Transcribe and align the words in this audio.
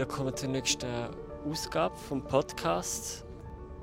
Willkommen 0.00 0.34
zur 0.34 0.48
nächsten 0.48 1.10
Ausgabe 1.46 1.94
vom 1.94 2.26
Podcast. 2.26 3.26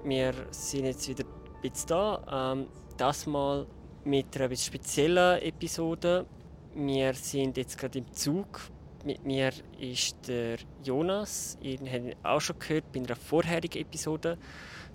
Wir 0.04 0.34
sind 0.50 0.86
jetzt 0.86 1.08
wieder 1.08 1.23
ein 1.23 1.62
bisschen 1.62 1.90
da. 1.90 2.54
Ähm, 2.54 2.68
das 2.98 3.28
mal 3.28 3.68
mit 4.04 4.36
einer 4.36 4.45
etwas 4.45 4.66
speziellen 4.66 5.40
Episode. 5.44 6.26
Wir 6.73 7.14
sind 7.14 7.56
jetzt 7.56 7.78
gerade 7.78 8.00
im 8.00 8.12
Zug. 8.14 8.62
Mit 9.06 9.23
mir 9.26 9.52
ist 9.80 10.28
der 10.28 10.58
Jonas. 10.84 11.56
Ihr 11.62 11.78
habt 11.78 11.84
ihn 11.84 12.16
auch 12.23 12.42
schon 12.42 12.58
gehört 12.58 12.92
bei 12.92 13.00
einer 13.00 13.16
vorherigen 13.16 13.80
Episode. 13.80 14.40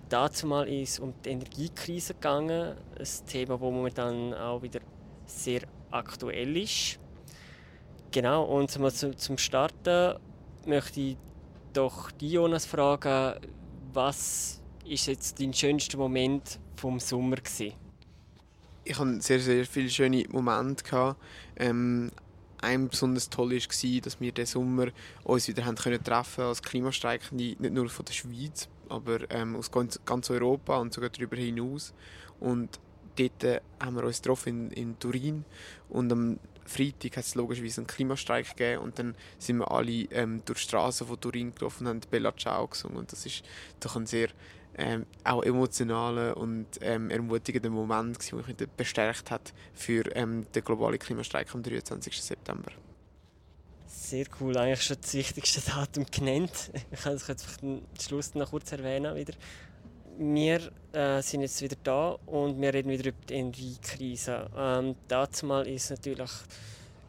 Dazu 0.08 0.48
mal 0.48 0.68
ist 0.68 0.94
es 0.94 0.98
um 0.98 1.14
die 1.24 1.30
Energiekrise 1.30 2.14
gegangen. 2.14 2.74
Ein 2.98 3.26
Thema, 3.28 3.58
das 3.58 3.60
momentan 3.60 4.34
auch 4.34 4.60
wieder 4.60 4.80
sehr 5.26 5.60
aktuell 5.92 6.56
ist. 6.56 6.98
Genau, 8.10 8.42
und 8.42 8.72
zum 8.72 9.38
Starten 9.38 10.16
möchte 10.66 11.00
ich 11.00 11.16
doch 11.72 12.10
die 12.10 12.32
Jonas 12.32 12.66
fragen, 12.66 13.40
was 13.92 14.60
ist 14.84 15.06
jetzt 15.06 15.40
dein 15.40 15.52
schönster 15.52 15.98
Moment 15.98 16.58
vom 16.76 16.98
Sommer 16.98 17.36
gewesen? 17.36 17.74
Ich 18.84 18.98
hatte 18.98 19.20
sehr, 19.20 19.40
sehr 19.40 19.64
viele 19.64 19.88
schöne 19.88 20.24
Momente. 20.30 21.16
Ähm, 21.56 22.10
ein 22.60 22.88
besonders 22.88 23.28
toll 23.28 23.52
war, 23.52 24.00
dass 24.00 24.20
wir 24.20 24.32
diesen 24.32 24.52
Sommer 24.52 24.88
uns 25.24 25.48
wieder 25.48 25.64
haben 25.64 25.76
können 25.76 26.02
treffen 26.02 26.44
als 26.44 26.62
Klimastreikende, 26.62 27.56
nicht 27.58 27.72
nur 27.72 27.88
von 27.88 28.04
der 28.04 28.12
Schweiz, 28.12 28.68
aber 28.88 29.18
ähm, 29.30 29.56
aus 29.56 29.70
ganz, 29.70 30.00
ganz 30.04 30.30
Europa 30.30 30.78
und 30.78 30.92
sogar 30.92 31.10
darüber 31.10 31.36
hinaus. 31.36 31.92
Und 32.40 32.80
dort 33.16 33.44
äh, 33.44 33.60
haben 33.80 33.96
wir 33.96 34.04
uns 34.04 34.22
getroffen 34.22 34.70
in, 34.70 34.90
in 34.90 34.98
Turin 34.98 35.44
und 35.88 36.12
am 36.12 36.38
Freitag 36.72 37.16
hat 37.16 37.24
es 37.24 37.34
logischerweise 37.34 37.80
einen 37.80 37.86
Klimastreik 37.86 38.56
gegeben 38.56 38.82
und 38.82 38.98
dann 38.98 39.14
sind 39.38 39.58
wir 39.58 39.70
alle 39.70 40.04
ähm, 40.10 40.42
durch 40.44 40.60
die 40.60 40.68
Straßen 40.68 41.06
von 41.06 41.20
Turin 41.20 41.54
gelaufen 41.54 41.86
und 41.86 42.04
haben 42.04 42.10
Bella 42.10 42.36
Ciao 42.36 42.66
gesungen 42.66 42.96
und 42.96 43.12
das 43.12 43.26
ist 43.26 43.42
doch 43.80 43.96
ein 43.96 44.06
sehr 44.06 44.28
ähm, 44.76 45.06
auch 45.24 45.42
emotionaler 45.42 46.36
und 46.36 46.66
ähm, 46.80 47.10
ermutigender 47.10 47.70
Moment, 47.70 48.18
der 48.30 48.38
mich 48.38 48.56
bestärkt 48.76 49.30
hat 49.30 49.52
für 49.74 50.04
ähm, 50.16 50.46
den 50.54 50.64
globalen 50.64 50.98
Klimastreik 50.98 51.54
am 51.54 51.62
23. 51.62 52.20
September. 52.20 52.72
Sehr 53.86 54.26
cool, 54.40 54.56
eigentlich 54.56 54.82
schon 54.82 54.96
das 55.00 55.14
wichtigste 55.14 55.60
Datum 55.60 56.06
genannt. 56.10 56.70
Ich 56.90 57.00
kann 57.00 57.14
es 57.14 57.26
jetzt 57.28 57.62
am 57.62 57.82
Schluss 58.00 58.34
noch 58.34 58.50
kurz 58.50 58.72
erwähnen 58.72 59.14
wieder. 59.14 59.34
Wir 60.18 60.70
äh, 60.92 61.22
sind 61.22 61.40
jetzt 61.40 61.60
wieder 61.62 61.76
da 61.82 62.18
und 62.26 62.60
wir 62.60 62.74
reden 62.74 62.90
wieder 62.90 63.08
über 63.08 63.26
die 63.28 63.34
Energiekrise. 63.34 64.50
Ähm, 64.56 64.94
dazu 65.08 65.50
ist 65.60 65.90
natürlich 65.90 66.30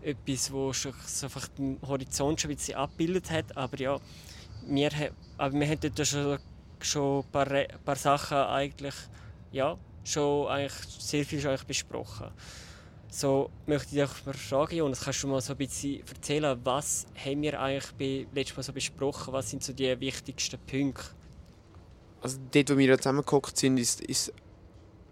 etwas, 0.01 0.47
schon 0.47 0.93
so 1.05 1.25
einfach 1.25 1.47
den 1.49 1.79
Horizont 1.85 2.39
schon 2.39 2.51
ein 2.51 2.57
bisschen 2.57 2.75
abgebildet 2.75 3.29
hat, 3.31 3.57
aber 3.57 3.77
ja, 3.79 3.99
wir, 4.67 4.91
aber 5.37 5.59
wir 5.59 5.67
haben 5.67 5.79
dort 5.81 6.07
schon 6.07 6.39
schon 6.85 7.23
ein 7.23 7.31
paar, 7.31 7.49
ein 7.49 7.67
paar 7.83 7.95
Sachen 7.95 8.37
eigentlich, 8.37 8.95
ja, 9.51 9.77
schon 10.03 10.47
eigentlich 10.47 10.73
sehr 10.99 11.25
viel 11.25 11.39
schon 11.39 11.51
eigentlich 11.51 11.67
besprochen. 11.67 12.27
So 13.09 13.49
möchte 13.67 13.95
ich 13.95 14.09
dich 14.09 14.25
mal 14.25 14.33
fragen, 14.33 14.75
Jonas, 14.75 15.01
kannst 15.01 15.23
du 15.23 15.27
mal 15.27 15.41
so 15.41 15.53
ein 15.53 15.57
bisschen 15.57 16.01
erzählen, 16.07 16.59
was 16.63 17.05
haben 17.23 17.41
wir 17.41 17.59
eigentlich 17.59 18.27
letztes 18.33 18.57
Mal 18.57 18.63
so 18.63 18.73
besprochen, 18.73 19.33
was 19.33 19.49
sind 19.49 19.63
so 19.63 19.71
die 19.71 19.99
wichtigsten 19.99 20.59
Punkte? 20.59 21.22
Also 22.23 22.37
dort, 22.53 22.69
wo 22.69 22.77
wir 22.77 22.97
zusammengekommen 22.97 23.51
sind, 23.53 23.77
ist, 23.77 23.99
ist, 24.01 24.33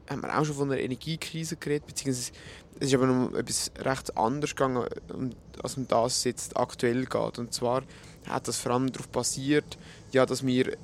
haben 0.10 0.22
wir 0.22 0.40
auch 0.40 0.46
schon 0.46 0.56
von 0.56 0.72
einer 0.72 0.80
Energiekrise 0.80 1.58
geredet, 1.58 1.86
beziehungsweise 1.86 2.32
es 2.80 2.88
ist 2.88 2.94
aber 2.96 3.06
noch 3.06 3.34
etwas 3.34 3.70
recht 3.80 4.18
anderes 4.18 4.56
gegangen, 4.56 4.88
als 5.62 5.76
um 5.76 5.88
das 5.90 6.24
jetzt 6.24 6.56
aktuell 6.56 7.06
geht. 7.06 7.38
Und 7.38 7.54
zwar 7.54 7.84
hat 8.28 8.48
das 8.48 8.58
vor 8.58 8.72
allem 8.72 8.92
darauf 8.94 9.10
basiert, 9.10 9.78
ja, 10.14 10.26
dass 10.26 10.46
wir 10.46 10.78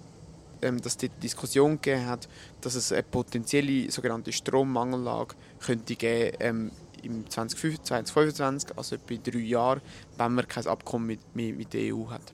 ähm, 0.62 0.82
dass 0.82 0.98
die 0.98 1.10
Diskussion 1.10 1.80
gegeben 1.82 2.08
hat, 2.08 2.28
dass 2.62 2.76
es 2.76 2.92
eine 2.92 3.04
potenzielle 3.04 3.90
sogenannte 3.90 4.34
Strommangellage 4.34 5.36
könnte 5.60 5.96
geben 5.96 6.38
ähm, 6.40 6.72
im 7.04 7.30
2025, 7.30 8.76
also 8.76 8.96
etwa 8.96 9.16
drei 9.16 9.40
Jahren, 9.40 9.82
wenn 10.18 10.34
man 10.34 10.48
kein 10.48 10.68
Abkommen 10.68 11.08
mit, 11.08 11.36
mit 11.36 11.74
der 11.74 11.96
EU 11.96 12.10
hat. 12.10 12.34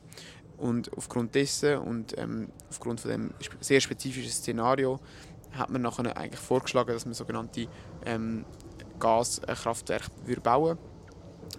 Und 0.58 0.96
aufgrund 0.96 1.36
dessen 1.36 1.78
und 1.80 2.18
ähm, 2.18 2.50
aufgrund 2.70 3.02
von 3.02 3.12
dem 3.12 3.34
sehr 3.60 3.82
spezifischen 3.82 4.32
Szenario 4.32 5.00
hat 5.52 5.70
man 5.70 5.82
nachher 5.82 6.16
eigentlich 6.18 6.40
vorgeschlagen, 6.40 6.94
dass 6.94 7.06
man 7.06 7.14
sogenannte 7.14 7.68
ähm, 8.06 8.46
Gaskraftwerke 9.00 10.10
bauen 10.42 10.78
würde. 10.78 10.82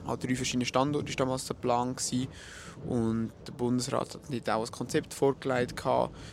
An 0.06 0.19
drei 0.19 0.34
verschiedenen 0.34 0.66
Standorten 0.66 1.09
war 1.09 1.16
damals 1.16 1.47
der 1.47 1.54
Plan. 1.54 1.94
Gewesen. 1.94 2.28
Und 2.87 3.33
der 3.47 3.53
Bundesrat 3.53 4.15
hat 4.15 4.31
nicht 4.31 4.49
auch 4.50 4.65
ein 4.65 4.71
Konzept 4.71 5.15
vorgelegt 5.15 5.83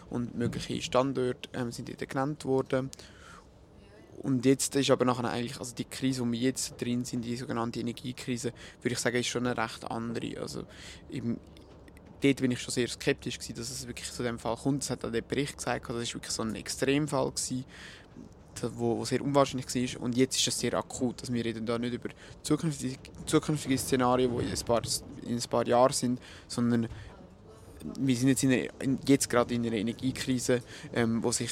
und 0.10 0.36
mögliche 0.36 0.82
Standorte 0.82 1.50
ähm, 1.54 1.72
sind 1.72 1.88
dort 1.90 2.10
genannt 2.10 2.46
worden. 2.46 2.90
Und 4.22 4.46
jetzt 4.46 4.76
ist 4.76 4.92
aber 4.92 5.06
nachher 5.06 5.30
eigentlich, 5.30 5.58
also 5.60 5.74
die 5.74 5.86
Krise, 5.86 6.22
wo 6.22 6.32
wir 6.32 6.40
jetzt 6.40 6.80
drin 6.80 7.06
sind, 7.06 7.24
die 7.24 7.36
sogenannte 7.36 7.80
Energiekrise, 7.80 8.54
würde 8.82 8.94
ich 8.94 9.00
sagen, 9.00 9.18
ist 9.18 9.28
schon 9.28 9.48
eine 9.48 9.58
recht 9.58 9.90
andere. 9.90 10.40
Also 10.40 10.64
im, 11.10 11.40
dort 12.22 12.42
bin 12.42 12.52
ich 12.52 12.62
schon 12.62 12.74
sehr 12.74 12.88
skeptisch 12.88 13.38
gewesen, 13.38 13.56
dass 13.56 13.70
es 13.70 13.88
wirklich 13.88 14.12
zu 14.12 14.24
dem 14.24 14.40
Fall 14.40 14.56
kommt. 14.56 14.84
Das 14.84 14.90
hat 14.92 15.06
auch 15.06 15.12
der 15.12 15.22
Bericht 15.22 15.58
gesagt, 15.58 15.90
das 15.90 16.04
ist 16.04 16.14
wirklich 16.14 16.32
so 16.32 16.44
ein 16.44 16.56
Extremfall 16.56 17.32
gewesen 17.32 17.66
wo, 18.76 18.98
wo 18.98 19.06
sehr 19.06 19.22
unwahrscheinlich 19.22 19.96
war. 19.96 20.04
Und 20.04 20.16
jetzt 20.16 20.38
ist 20.38 20.48
es 20.48 20.60
sehr 20.60 20.74
akut. 20.74 21.22
Also 21.22 21.34
wir 21.34 21.44
reden 21.44 21.66
da 21.66 21.78
nicht 21.78 21.94
über 21.94 22.10
zukünftige, 22.44 22.98
zukünftige 23.26 23.78
Szenarien, 23.78 24.32
die 24.38 24.44
in 24.44 24.52
ein, 24.52 24.66
paar, 24.66 24.82
in 25.24 25.36
ein 25.36 25.50
paar 25.50 25.68
Jahren 25.68 25.94
sind, 25.94 26.20
sondern 26.48 26.88
wir 28.00 28.16
sind 28.16 28.28
jetzt, 28.30 28.44
in 28.44 28.52
einer, 28.52 29.00
jetzt 29.08 29.30
gerade 29.30 29.54
in 29.54 29.66
einer 29.66 29.76
Energiekrise, 29.76 30.62
ähm, 30.94 31.24
wo 31.24 31.32
sich 31.32 31.52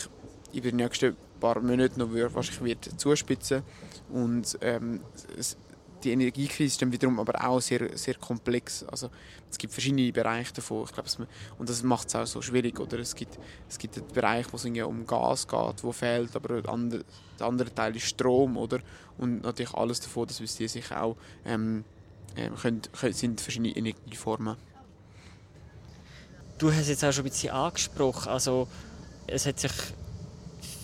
über 0.54 0.70
die 0.70 0.76
nächsten 0.76 1.16
paar 1.40 1.60
Monate 1.62 1.98
noch 1.98 2.14
wahrscheinlich 2.14 2.62
wird 2.62 3.00
zuspitzen 3.00 3.64
und 4.12 4.58
ähm, 4.62 5.02
es, 5.38 5.58
die 6.04 6.12
Energiekrise 6.12 6.74
ist 6.74 6.82
dann 6.82 6.92
wiederum 6.92 7.20
aber 7.20 7.44
auch 7.46 7.60
sehr, 7.60 7.98
sehr 7.98 8.16
komplex. 8.16 8.84
Also 8.84 9.10
es 9.50 9.58
gibt 9.58 9.74
verschiedene 9.74 10.12
Bereiche 10.12 10.54
davon. 10.54 10.86
Ich 10.86 10.94
glaube, 10.94 11.28
und 11.58 11.70
das 11.70 11.84
macht 11.84 12.08
es 12.08 12.16
auch 12.16 12.26
so 12.26 12.42
schwierig. 12.42 12.80
Oder? 12.80 13.00
Es, 13.00 13.16
gibt, 13.16 13.38
es 13.68 13.78
gibt 13.78 13.98
einen 13.98 14.08
Bereich, 14.08 14.46
wo 14.52 14.58
es 14.58 14.66
um 14.66 15.06
Gas 15.06 15.48
geht, 15.48 15.84
wo 15.84 15.92
fehlt, 15.92 16.36
aber 16.36 16.62
der 16.62 16.72
andere, 16.72 17.04
der 17.40 17.48
andere 17.48 17.74
Teil 17.74 17.96
ist 17.96 18.06
Strom. 18.06 18.58
Oder? 18.58 18.80
Und 19.18 19.44
natürlich 19.44 19.74
alles 19.74 20.00
davon, 20.00 20.28
dass 20.28 20.40
wir 20.40 20.70
sich 20.70 20.92
auch 20.92 21.16
ähm, 21.46 21.84
äh, 22.36 22.50
können, 22.50 22.82
können, 23.00 23.14
sind 23.14 23.42
verschiedene 23.42 23.76
Energieformen. 23.76 24.56
Du 26.58 26.72
hast 26.72 26.90
jetzt 26.90 27.04
auch 27.06 27.14
schon 27.14 27.26
ein 27.26 27.30
bisschen 27.30 27.54
angesprochen, 27.54 28.30
also 28.30 28.68
es 29.28 29.46
hat 29.46 29.60
sich 29.60 29.72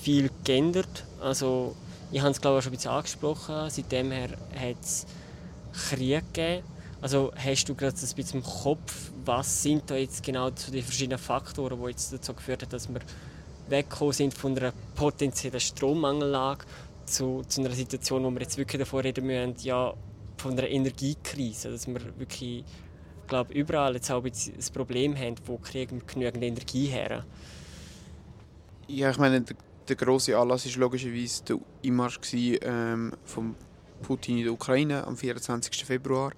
viel 0.01 0.29
geändert. 0.43 1.05
Also 1.19 1.75
ich 2.11 2.21
habe 2.21 2.31
es 2.31 2.41
glaube 2.41 2.59
ich 2.59 2.63
schon 2.63 2.73
ein 2.73 2.75
bisschen 2.75 2.91
angesprochen. 2.91 3.69
Seitdem 3.69 4.11
hat 4.11 4.77
es 4.81 5.05
Krieg 5.73 6.23
gegeben. 6.33 6.63
Also 7.01 7.31
hast 7.35 7.65
du 7.65 7.75
gerade 7.75 7.95
ein 7.95 8.15
bisschen 8.15 8.39
im 8.39 8.43
Kopf, 8.43 9.11
was 9.25 9.61
sind 9.61 9.89
da 9.89 9.95
jetzt 9.95 10.23
genau 10.23 10.49
den 10.49 10.81
verschiedenen 10.81 11.19
Faktoren, 11.19 11.79
die 11.79 11.89
jetzt 11.89 12.11
dazu 12.11 12.33
geführt 12.33 12.63
haben, 12.63 12.71
dass 12.71 12.89
wir 12.89 13.01
weggekommen 13.69 14.13
sind 14.13 14.33
von 14.33 14.57
einer 14.57 14.73
potenziellen 14.95 15.59
Strommangellage 15.59 16.65
zu, 17.05 17.43
zu 17.47 17.61
einer 17.61 17.71
Situation, 17.71 18.23
wo 18.23 18.31
wir 18.31 18.41
jetzt 18.41 18.57
wirklich 18.57 18.79
davor 18.79 19.03
reden 19.03 19.25
müssen, 19.25 19.55
ja, 19.61 19.93
von 20.37 20.53
einer 20.53 20.67
Energiekrise, 20.67 21.71
dass 21.71 21.87
wir 21.87 22.01
wirklich, 22.17 22.63
glaube 23.27 23.53
überall 23.53 23.95
jetzt 23.95 24.11
auch 24.11 24.23
ein, 24.23 24.31
Problem 24.73 25.15
haben, 25.15 25.35
wo 25.45 25.57
kriegen 25.57 25.99
wir 25.99 26.05
genügend 26.05 26.43
Energie 26.43 26.87
her. 26.87 27.25
Ja, 28.87 29.09
ich 29.09 29.17
meine, 29.17 29.43
große 29.93 30.37
Anlass 30.37 30.65
war 30.65 30.79
logischerweise 30.81 31.43
der 31.43 31.59
Einmarsch 31.85 32.19
ähm, 32.33 33.13
von 33.23 33.55
Putin 34.01 34.37
in 34.37 34.43
der 34.45 34.53
Ukraine 34.53 35.05
am 35.05 35.15
24. 35.17 35.85
Februar. 35.85 36.31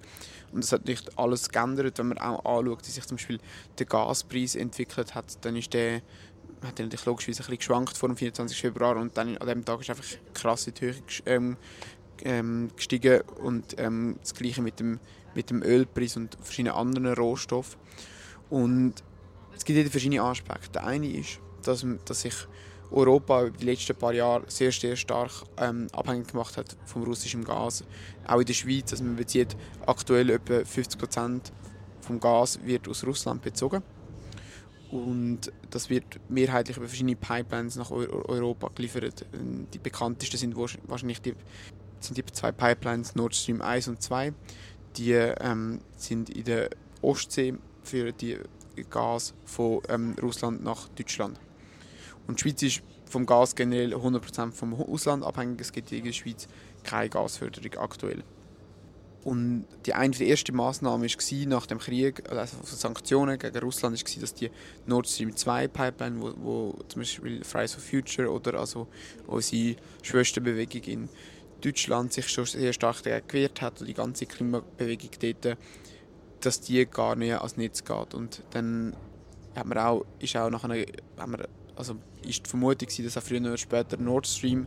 Und 0.52 0.64
das 0.64 0.72
hat 0.72 0.86
nicht 0.86 1.18
alles 1.18 1.48
geändert, 1.48 1.98
wenn 1.98 2.08
man 2.08 2.18
auch 2.18 2.44
anschaut, 2.44 2.86
wie 2.86 2.90
sich 2.90 3.06
zum 3.06 3.16
Beispiel 3.16 3.38
der 3.78 3.86
Gaspreis 3.86 4.54
entwickelt 4.54 5.14
hat, 5.14 5.44
dann 5.44 5.56
ist 5.56 5.72
der 5.74 6.02
hat 6.62 6.78
natürlich 6.78 7.04
logischerweise 7.04 7.42
ein 7.42 7.46
bisschen 7.46 7.58
geschwankt 7.58 7.96
vor 7.96 8.08
dem 8.08 8.16
24. 8.16 8.60
Februar 8.60 8.96
und 8.96 9.16
dann 9.16 9.36
an 9.38 9.46
dem 9.46 9.64
Tag 9.64 9.80
ist 9.80 9.90
einfach 9.90 10.04
krass 10.34 10.66
in 10.66 10.74
die 10.74 10.86
Höhe 10.86 10.94
ähm, 11.26 11.56
ähm, 12.24 12.70
gestiegen 12.74 13.20
und 13.40 13.76
ähm, 13.78 14.16
das 14.20 14.34
gleiche 14.34 14.62
mit 14.62 14.80
dem, 14.80 14.98
mit 15.34 15.50
dem 15.50 15.62
Ölpreis 15.62 16.16
und 16.16 16.36
verschiedenen 16.40 16.74
anderen 16.74 17.14
Rohstoffen. 17.14 17.78
Und 18.50 18.94
es 19.54 19.64
gibt 19.64 19.88
verschiedene 19.90 20.22
Aspekte. 20.22 20.72
Der 20.72 20.86
eine 20.86 21.08
ist, 21.08 21.38
dass, 21.62 21.86
dass 22.04 22.22
sich 22.22 22.34
Europa 22.90 23.44
über 23.44 23.56
die 23.56 23.66
letzten 23.66 23.96
paar 23.96 24.12
Jahre 24.12 24.44
sehr, 24.48 24.72
sehr 24.72 24.96
stark 24.96 25.30
ähm, 25.58 25.88
abhängig 25.92 26.28
gemacht 26.28 26.56
hat 26.56 26.76
vom 26.86 27.02
russischen 27.02 27.44
Gas. 27.44 27.84
Auch 28.26 28.40
in 28.40 28.46
der 28.46 28.54
Schweiz, 28.54 28.92
also 28.92 29.04
man 29.04 29.16
bezieht 29.16 29.56
aktuell 29.86 30.30
etwa 30.30 30.64
50 30.64 30.98
Prozent 30.98 31.52
vom 32.00 32.18
Gas 32.20 32.58
wird 32.64 32.88
aus 32.88 33.04
Russland 33.04 33.42
bezogen. 33.42 33.82
Und 34.90 35.52
das 35.70 35.90
wird 35.90 36.18
mehrheitlich 36.30 36.78
über 36.78 36.88
verschiedene 36.88 37.16
Pipelines 37.16 37.76
nach 37.76 37.90
Europa 37.90 38.70
geliefert. 38.74 39.26
Die 39.74 39.78
bekanntesten 39.78 40.38
sind 40.38 40.56
wahrscheinlich 40.56 41.20
die, 41.20 41.34
sind 42.00 42.16
die 42.16 42.24
zwei 42.24 42.52
Pipelines 42.52 43.14
Nord 43.14 43.34
Stream 43.34 43.60
1 43.60 43.88
und 43.88 44.02
2. 44.02 44.32
Die 44.96 45.12
ähm, 45.12 45.80
sind 45.96 46.30
in 46.30 46.44
der 46.44 46.70
Ostsee 47.02 47.54
führen 47.82 48.14
die 48.18 48.38
Gas 48.88 49.34
von 49.44 49.82
ähm, 49.88 50.16
Russland 50.22 50.62
nach 50.62 50.88
Deutschland. 50.88 51.38
Und 52.28 52.38
die 52.38 52.42
Schweiz 52.42 52.62
ist 52.62 52.82
vom 53.06 53.26
Gas 53.26 53.56
generell 53.56 53.94
100% 53.94 54.52
vom 54.52 54.74
Ausland 54.74 55.24
abhängig. 55.24 55.60
Es 55.60 55.72
gibt 55.72 55.90
in 55.90 56.04
der 56.04 56.12
Schweiz 56.12 56.46
keine 56.84 57.08
Gasförderung 57.08 57.74
aktuell. 57.78 58.22
Und 59.24 59.66
die 59.84 59.94
eine 59.94 60.14
der 60.14 60.28
ersten 60.28 60.54
Maßnahmen 60.54 61.06
war 61.06 61.48
nach 61.48 61.66
dem 61.66 61.78
Krieg, 61.78 62.30
also 62.30 62.56
Sanktionen 62.62 63.38
gegen 63.38 63.58
Russland, 63.58 63.98
war, 63.98 64.20
dass 64.20 64.34
die 64.34 64.50
Nord 64.86 65.08
Stream 65.08 65.36
2 65.36 65.68
Pipeline, 65.68 66.20
wo, 66.20 66.32
wo 66.36 66.78
zum 66.88 67.02
Beispiel 67.02 67.44
Fridays 67.44 67.74
for 67.74 67.82
Future 67.82 68.30
oder 68.30 68.54
also 68.58 68.86
unsere 69.26 69.76
Schwesterbewegung 70.02 70.82
in 70.82 71.08
Deutschland 71.60 72.12
sich 72.12 72.28
schon 72.28 72.46
sehr 72.46 72.72
stark 72.72 73.02
gewehrt 73.02 73.60
hat 73.60 73.80
und 73.80 73.86
die 73.86 73.94
ganze 73.94 74.26
Klimabewegung 74.26 75.10
dort, 75.20 75.58
dass 76.40 76.60
die 76.60 76.86
gar 76.86 77.16
nicht 77.16 77.34
ans 77.34 77.56
Netz 77.56 77.84
geht. 77.84 78.14
Und 78.14 78.44
dann 78.50 78.94
hat 79.56 79.66
man 79.66 79.78
auch, 79.78 80.04
ist 80.20 80.36
auch 80.36 80.50
nachher, 80.50 80.86
haben 81.18 81.32
wir, 81.32 81.48
also 81.78 81.96
ist 82.22 82.44
die 82.44 82.50
Vermutung, 82.50 82.88
dass 83.04 83.16
auch 83.16 83.22
früher 83.22 83.40
oder 83.40 83.56
später 83.56 83.96
Nord 83.96 84.26
Stream 84.26 84.66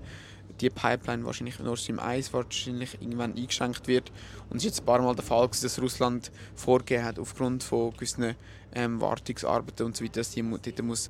die 0.59 0.69
Pipeline 0.69 1.25
wahrscheinlich 1.25 1.59
Nord 1.59 1.79
Stream 1.79 1.99
1 1.99 2.33
wahrscheinlich 2.33 3.01
irgendwann 3.01 3.35
eingeschränkt 3.35 3.87
wird. 3.87 4.11
Und 4.49 4.57
es 4.57 4.63
ist 4.63 4.71
jetzt 4.71 4.79
ein 4.81 4.85
paar 4.85 5.01
Mal 5.01 5.15
der 5.15 5.23
Fall, 5.23 5.47
dass 5.47 5.81
Russland 5.81 6.31
vorgegeben 6.55 7.03
hat, 7.03 7.19
aufgrund 7.19 7.63
von 7.63 7.91
gewissen 7.93 8.35
ähm, 8.73 9.01
Wartungsarbeiten 9.01 9.85
und 9.85 9.97
so 9.97 10.03
weiter, 10.03 10.21
dass 10.21 10.31
die 10.31 10.41
dort 10.41 10.81
muss 10.83 11.09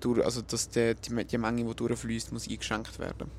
durch, 0.00 0.24
also 0.24 0.42
dass 0.42 0.68
die, 0.68 0.94
die, 0.94 1.24
die 1.24 1.38
Menge, 1.38 1.64
die 1.64 1.74
durchfließt, 1.74 2.32
muss 2.32 2.48
eingeschränkt 2.48 2.98
werden. 2.98 3.30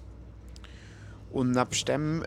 Und 1.32 1.52
neben 1.52 1.86
dem 1.88 2.26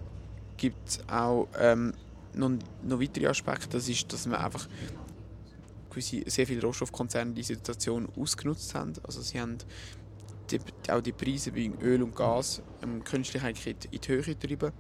gibt 0.57 0.89
es 0.89 1.01
auch 1.09 1.49
ähm, 1.59 1.93
noch, 2.35 2.51
noch 2.83 3.01
weitere 3.01 3.27
Aspekte. 3.29 3.69
Das 3.71 3.89
ist, 3.89 4.13
dass 4.13 4.27
man 4.27 4.41
einfach 4.41 4.69
gewisse, 5.97 6.29
sehr 6.31 6.47
viele 6.47 6.63
Rohstoffkonzerne 6.63 7.33
die 7.33 7.43
Situation 7.43 8.09
ausgenutzt 8.17 8.75
haben. 8.75 8.93
Also 9.03 9.23
sie 9.23 9.41
haben 9.41 9.59
die, 10.51 10.61
auch 10.91 11.01
die 11.01 11.13
Preise 11.13 11.53
bei 11.53 11.71
Öl 11.83 12.03
und 12.03 12.15
Gas 12.15 12.63
ähm, 12.83 13.03
künstlich 13.03 13.43
in 13.43 14.01
die 14.01 14.09
Höhe 14.09 14.23
getrieben. 14.23 14.73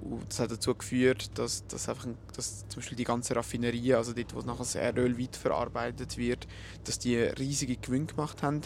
Und 0.00 0.28
das 0.28 0.38
hat 0.38 0.52
dazu 0.52 0.74
geführt, 0.74 1.36
dass, 1.36 1.66
dass, 1.66 1.88
einfach, 1.88 2.06
dass 2.34 2.68
zum 2.68 2.80
Beispiel 2.80 2.96
die 2.96 3.04
ganze 3.04 3.34
Raffinerie, 3.34 3.94
also 3.94 4.12
dort, 4.12 4.34
wo 4.34 4.40
nachher 4.40 4.58
das 4.58 4.74
Erdöl 4.76 5.18
weiterverarbeitet 5.18 6.16
wird, 6.16 6.46
dass 6.84 7.00
die 7.00 7.16
riesige 7.16 7.76
Gewinne 7.76 8.06
gemacht 8.06 8.42
haben 8.42 8.60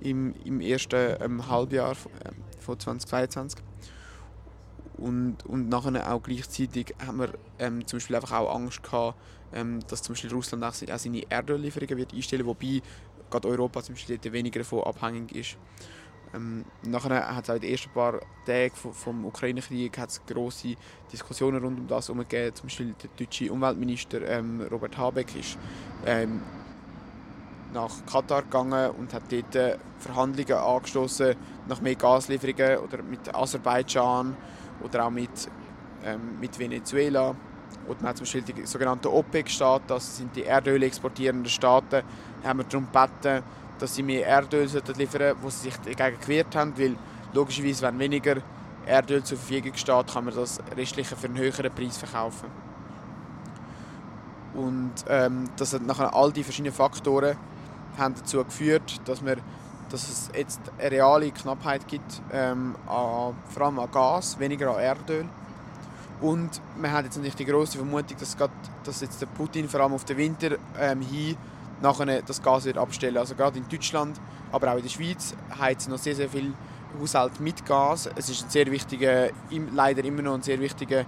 im, 0.00 0.34
im 0.44 0.60
ersten 0.60 1.16
ähm, 1.20 1.46
Halbjahr 1.46 1.96
ähm, 2.24 2.36
von 2.58 2.78
2022. 2.78 3.60
Und, 4.96 5.44
und 5.46 5.68
nachher 5.68 6.12
auch 6.12 6.22
gleichzeitig 6.22 6.94
haben 7.04 7.18
wir 7.18 7.34
ähm, 7.58 7.86
zum 7.86 7.98
Beispiel 7.98 8.16
einfach 8.16 8.32
auch 8.32 8.54
Angst 8.54 8.82
gehabt, 8.82 9.18
ähm, 9.52 9.80
dass 9.88 10.02
zum 10.02 10.14
Beispiel 10.14 10.32
Russland 10.32 10.64
auch 10.64 10.72
seine 10.72 11.30
Erdöllieferungen 11.30 11.96
wird 11.96 12.14
einstellen, 12.14 12.46
wobei 12.46 12.82
gerade 13.30 13.48
Europa 13.48 13.82
zum 13.82 13.94
Beispiel 13.94 14.18
weniger 14.32 14.60
davon 14.60 14.84
abhängig 14.84 15.34
ist. 15.34 15.58
Ähm, 16.34 16.64
nachher 16.82 17.34
hat 17.34 17.44
es 17.44 17.50
auch 17.50 17.54
in 17.54 17.62
den 17.62 17.70
ersten 17.70 17.90
paar 17.90 18.20
Tagen 18.44 18.74
vom 18.74 19.24
Ukraine-Krieg 19.24 19.98
große 20.26 20.74
Diskussionen 21.10 21.62
rund 21.62 21.78
um 21.78 21.86
das 21.86 22.10
umgegeben. 22.10 22.54
Zum 22.54 22.66
Beispiel 22.66 22.94
der 23.02 23.10
deutsche 23.16 23.50
Umweltminister 23.50 24.20
ähm, 24.28 24.60
Robert 24.70 24.96
Habeck 24.98 25.34
ist 25.36 25.56
ähm, 26.04 26.42
nach 27.72 28.04
Katar 28.06 28.42
gegangen 28.42 28.90
und 28.92 29.12
hat 29.14 29.22
dort 29.30 29.56
äh, 29.56 29.78
Verhandlungen 29.98 30.52
angestoßen 30.52 31.34
nach 31.66 31.80
mehr 31.80 31.94
Gaslieferungen 31.94 32.78
oder 32.78 33.02
mit 33.02 33.34
Aserbaidschan 33.34 34.36
oder 34.82 35.06
auch 35.06 35.10
mit, 35.10 35.30
ähm, 36.04 36.38
mit 36.40 36.58
Venezuela. 36.58 37.34
Und 37.86 38.02
man 38.02 38.10
hat 38.10 38.18
zum 38.18 38.24
Beispiel 38.24 38.42
die 38.42 38.66
sogenannten 38.66 39.08
OPEC-Staaten, 39.08 39.86
das 39.88 40.16
sind 40.16 40.36
die 40.36 40.44
Erdöl 40.44 40.82
exportierenden 40.82 41.50
Staaten, 41.50 42.02
haben 42.44 42.58
wir 42.58 42.64
darum 42.64 42.86
gebeten, 42.92 43.42
dass 43.78 43.94
sie 43.94 44.02
mehr 44.02 44.26
Erdöl 44.26 44.68
liefern 44.96 45.36
wo 45.40 45.50
sie 45.50 45.70
sich 45.70 45.76
dagegen 45.96 46.20
gewehrt 46.20 46.54
haben, 46.54 46.76
weil 46.78 46.96
logischerweise, 47.32 47.82
wenn 47.86 47.98
weniger 47.98 48.36
Erdöl 48.86 49.22
zur 49.22 49.38
Verfügung 49.38 49.74
steht, 49.74 50.12
kann 50.12 50.24
man 50.24 50.34
das 50.34 50.60
restliche 50.76 51.16
für 51.16 51.26
einen 51.26 51.38
höheren 51.38 51.72
Preis 51.72 51.98
verkaufen. 51.98 52.48
Und 54.54 54.92
ähm, 55.08 55.44
das 55.56 55.72
hat 55.72 55.82
nachher 55.82 56.14
all 56.14 56.32
die 56.32 56.42
verschiedenen 56.42 56.74
Faktoren 56.74 57.36
haben 57.96 58.14
dazu 58.14 58.42
geführt, 58.44 59.00
dass, 59.06 59.24
wir, 59.24 59.36
dass 59.90 60.08
es 60.08 60.30
jetzt 60.34 60.60
eine 60.78 60.90
reale 60.90 61.30
Knappheit 61.30 61.86
gibt, 61.88 62.22
ähm, 62.32 62.76
an, 62.86 63.36
vor 63.48 63.62
allem 63.62 63.78
an 63.78 63.90
Gas, 63.90 64.38
weniger 64.38 64.74
an 64.74 64.80
Erdöl. 64.80 65.26
Und 66.20 66.60
man 66.76 66.90
hat 66.90 67.04
jetzt 67.04 67.16
natürlich 67.16 67.36
die 67.36 67.44
große 67.44 67.78
Vermutung, 67.78 68.16
dass, 68.18 68.36
grad, 68.36 68.50
dass 68.84 69.00
jetzt 69.00 69.20
der 69.20 69.26
Putin 69.26 69.68
vor 69.68 69.80
allem 69.80 69.92
auf 69.92 70.04
den 70.04 70.16
Winter 70.16 70.56
ähm, 70.78 71.00
hin 71.00 71.36
nachher 71.80 72.22
das 72.22 72.42
Gas 72.42 72.64
wird 72.64 72.76
abstellen. 72.76 73.16
Also 73.16 73.34
gerade 73.34 73.58
in 73.58 73.68
Deutschland, 73.68 74.20
aber 74.50 74.72
auch 74.72 74.76
in 74.76 74.82
der 74.82 74.88
Schweiz 74.88 75.34
heizen 75.58 75.92
noch 75.92 75.98
sehr, 75.98 76.16
sehr 76.16 76.28
viele 76.28 76.52
Haushalte 76.98 77.42
mit 77.42 77.64
Gas. 77.64 78.08
Es 78.16 78.28
ist 78.28 78.44
ein 78.44 78.50
sehr 78.50 78.66
wichtiger, 78.70 79.28
leider 79.72 80.04
immer 80.04 80.22
noch 80.22 80.34
ein 80.34 80.42
sehr 80.42 80.58
wichtiger 80.58 81.04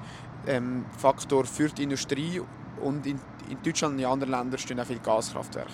ähm, 0.46 0.84
Faktor 0.96 1.44
für 1.44 1.68
die 1.68 1.82
Industrie 1.82 2.40
und 2.80 3.06
in, 3.06 3.18
in 3.48 3.58
Deutschland 3.64 3.94
und 3.94 4.00
in 4.00 4.06
anderen 4.06 4.30
Ländern 4.32 4.58
stehen 4.58 4.78
auch 4.78 4.86
viele 4.86 5.00
Gaskraftwerke. 5.00 5.72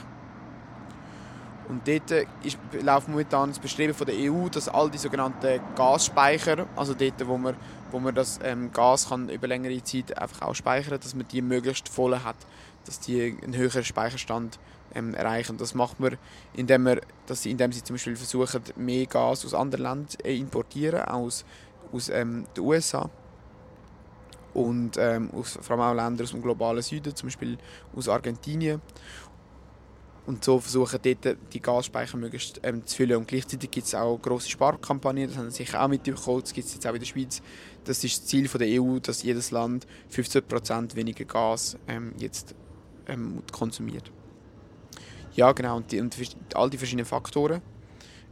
Und 1.68 1.86
dort 1.86 2.26
ist, 2.44 2.58
läuft 2.80 3.08
momentan 3.08 3.48
das 3.48 3.58
Bestreben 3.58 3.92
von 3.92 4.06
der 4.06 4.14
EU, 4.16 4.48
dass 4.48 4.68
all 4.68 4.88
die 4.88 4.98
sogenannten 4.98 5.60
Gasspeicher, 5.74 6.66
also 6.76 6.94
dort, 6.94 7.26
wo 7.26 7.36
man, 7.36 7.56
wo 7.90 7.98
man 7.98 8.14
das 8.14 8.38
ähm, 8.42 8.72
Gas 8.72 9.08
kann 9.08 9.28
über 9.28 9.46
längere 9.46 9.82
Zeit 9.82 10.16
einfach 10.18 10.42
auch 10.42 10.54
speichern 10.54 10.98
dass 11.00 11.14
man 11.14 11.26
die 11.28 11.42
möglichst 11.42 11.88
voll 11.88 12.18
hat, 12.18 12.36
dass 12.84 13.00
die 13.00 13.36
einen 13.42 13.56
höheren 13.56 13.84
Speicherstand 13.84 14.58
ähm, 14.94 15.14
erreichen. 15.14 15.56
Das 15.58 15.74
macht 15.74 16.00
man, 16.00 16.16
indem, 16.54 16.84
man, 16.84 17.00
dass 17.26 17.42
sie, 17.42 17.50
indem 17.50 17.72
sie 17.72 17.82
zum 17.82 17.94
Beispiel 17.94 18.16
versuchen, 18.16 18.62
mehr 18.76 19.06
Gas 19.06 19.44
aus 19.44 19.54
anderen 19.54 19.84
Ländern 19.84 20.08
zu 20.08 20.18
importieren, 20.18 21.02
aus, 21.02 21.44
aus 21.92 22.08
ähm, 22.08 22.46
den 22.56 22.64
USA 22.64 23.10
und 24.54 24.96
ähm, 24.96 25.30
aus, 25.34 25.58
vor 25.60 25.78
allem 25.78 25.98
auch 25.98 26.04
Ländern 26.04 26.24
aus 26.24 26.30
dem 26.30 26.42
globalen 26.42 26.82
Süden, 26.82 27.14
zum 27.14 27.26
Beispiel 27.26 27.58
aus 27.94 28.08
Argentinien. 28.08 28.80
Und 30.26 30.42
so 30.42 30.58
versuchen 30.58 30.98
dort 31.02 31.36
die 31.52 31.62
Gasspeicher 31.62 32.16
möglichst 32.16 32.60
ähm, 32.64 32.84
zu 32.84 32.96
füllen. 32.96 33.16
Und 33.16 33.28
gleichzeitig 33.28 33.70
gibt 33.70 33.86
es 33.86 33.94
auch 33.94 34.18
grosse 34.18 34.50
Sparkampagnen, 34.50 35.28
das 35.28 35.36
haben 35.36 35.50
sie 35.50 35.58
sicher 35.58 35.82
auch 35.82 35.88
mitbekommen, 35.88 36.40
das 36.40 36.52
gibt 36.52 36.66
es 36.66 36.74
jetzt 36.74 36.86
auch 36.86 36.94
in 36.94 36.98
der 36.98 37.06
Schweiz. 37.06 37.42
Das 37.84 38.02
ist 38.02 38.22
das 38.22 38.26
Ziel 38.26 38.48
der 38.48 38.82
EU, 38.82 38.98
dass 38.98 39.22
jedes 39.22 39.52
Land 39.52 39.86
15% 40.12 40.96
weniger 40.96 41.24
Gas 41.24 41.78
ähm, 41.86 42.12
jetzt 42.18 42.54
ähm, 43.06 43.42
konsumiert. 43.52 44.10
Ja, 45.34 45.52
genau. 45.52 45.76
Und, 45.76 45.92
die, 45.92 46.00
und 46.00 46.16
all 46.54 46.70
die 46.70 46.78
verschiedenen 46.78 47.06
Faktoren 47.06 47.62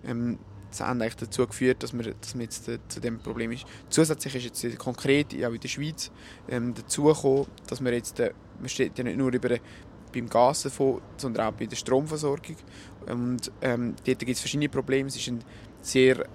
ähm, 0.04 0.38
das 0.70 0.80
haben 0.80 1.00
eigentlich 1.00 1.16
dazu 1.16 1.46
geführt, 1.46 1.82
dass 1.84 1.92
wir, 1.92 2.14
dass 2.14 2.34
wir 2.34 2.42
jetzt 2.42 2.68
äh, 2.68 2.78
zu 2.88 3.00
dem 3.00 3.20
Problem 3.20 3.52
ist. 3.52 3.64
Zusätzlich 3.90 4.34
ist 4.34 4.62
jetzt 4.62 4.78
konkret 4.78 5.32
auch 5.32 5.52
in 5.52 5.60
der 5.60 5.68
Schweiz 5.68 6.10
ähm, 6.48 6.74
dazu 6.74 7.04
gekommen, 7.04 7.46
dass 7.68 7.82
wir 7.82 7.92
jetzt, 7.92 8.18
äh, 8.18 8.32
man 8.58 8.68
steht 8.68 8.98
ja 8.98 9.04
nicht 9.04 9.16
nur 9.16 9.32
über 9.32 9.56
beim 10.14 10.28
Gas 10.28 10.68
sondern 11.16 11.47
auch 11.47 11.52
bei 11.52 11.66
der 11.66 11.76
Stromversorgung. 11.76 12.56
Und 13.06 13.50
ähm, 13.61 13.94
dort 14.04 14.18
gibt 14.18 14.30
es 14.30 14.40
verschiedene 14.40 14.68
Probleme. 14.68 15.09
Es 15.09 15.26
war 15.26 15.35
ein 15.35 15.44
sehr 15.83 16.26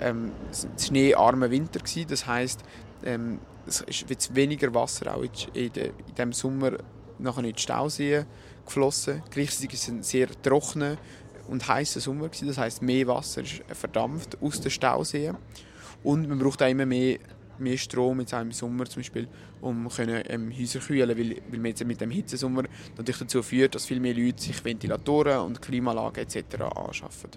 ähm, 0.00 0.32
schneearmer 0.78 1.50
Winter. 1.50 1.80
Gewesen. 1.80 2.06
Das 2.08 2.26
heisst, 2.26 2.62
ähm, 3.04 3.38
es 3.66 3.82
ist 3.82 4.34
weniger 4.34 4.72
Wasser 4.74 5.14
auch 5.14 5.22
in, 5.22 5.30
in, 5.54 5.72
de, 5.72 5.86
in 5.88 6.14
diesem 6.16 6.32
Sommer 6.32 6.72
nachher 7.18 7.44
in 7.44 7.54
die 7.54 7.60
Stauseen 7.60 8.26
geflossen. 8.64 9.22
Gleichzeitig 9.30 9.70
war 9.70 9.74
es 9.74 9.88
ein 9.88 10.02
sehr 10.02 10.28
trockener 10.42 10.96
und 11.48 11.66
heißer 11.66 12.00
Sommer. 12.00 12.28
Gewesen. 12.28 12.48
Das 12.48 12.58
heisst, 12.58 12.82
mehr 12.82 13.06
Wasser 13.06 13.42
ist 13.42 13.62
verdampft 13.72 14.38
aus 14.42 14.60
den 14.60 14.70
Stauseen. 14.70 15.36
Und 16.02 16.28
man 16.28 16.38
braucht 16.38 16.62
auch 16.62 16.68
immer 16.68 16.86
mehr 16.86 17.18
mehr 17.60 17.76
Strom 17.76 18.20
jetzt 18.20 18.34
auch 18.34 18.40
im 18.40 18.52
Sommer 18.52 18.86
zum 18.86 19.00
Beispiel, 19.00 19.28
um 19.60 19.88
können, 19.88 20.22
ähm, 20.28 20.52
Häuser 20.56 20.80
kühlen, 20.80 21.08
weil, 21.08 21.36
weil 21.48 21.58
man 21.58 21.66
jetzt 21.66 21.84
mit 21.84 22.00
dem 22.00 22.10
Hitzesommer 22.10 22.64
natürlich 22.96 23.18
dazu 23.18 23.42
führt, 23.42 23.74
dass 23.74 23.86
viel 23.86 24.00
mehr 24.00 24.14
Leute 24.14 24.42
sich 24.42 24.64
Ventilatoren 24.64 25.40
und 25.40 25.62
Klimaanlagen 25.62 26.22
etc. 26.22 26.62
anschaffen. 26.74 27.30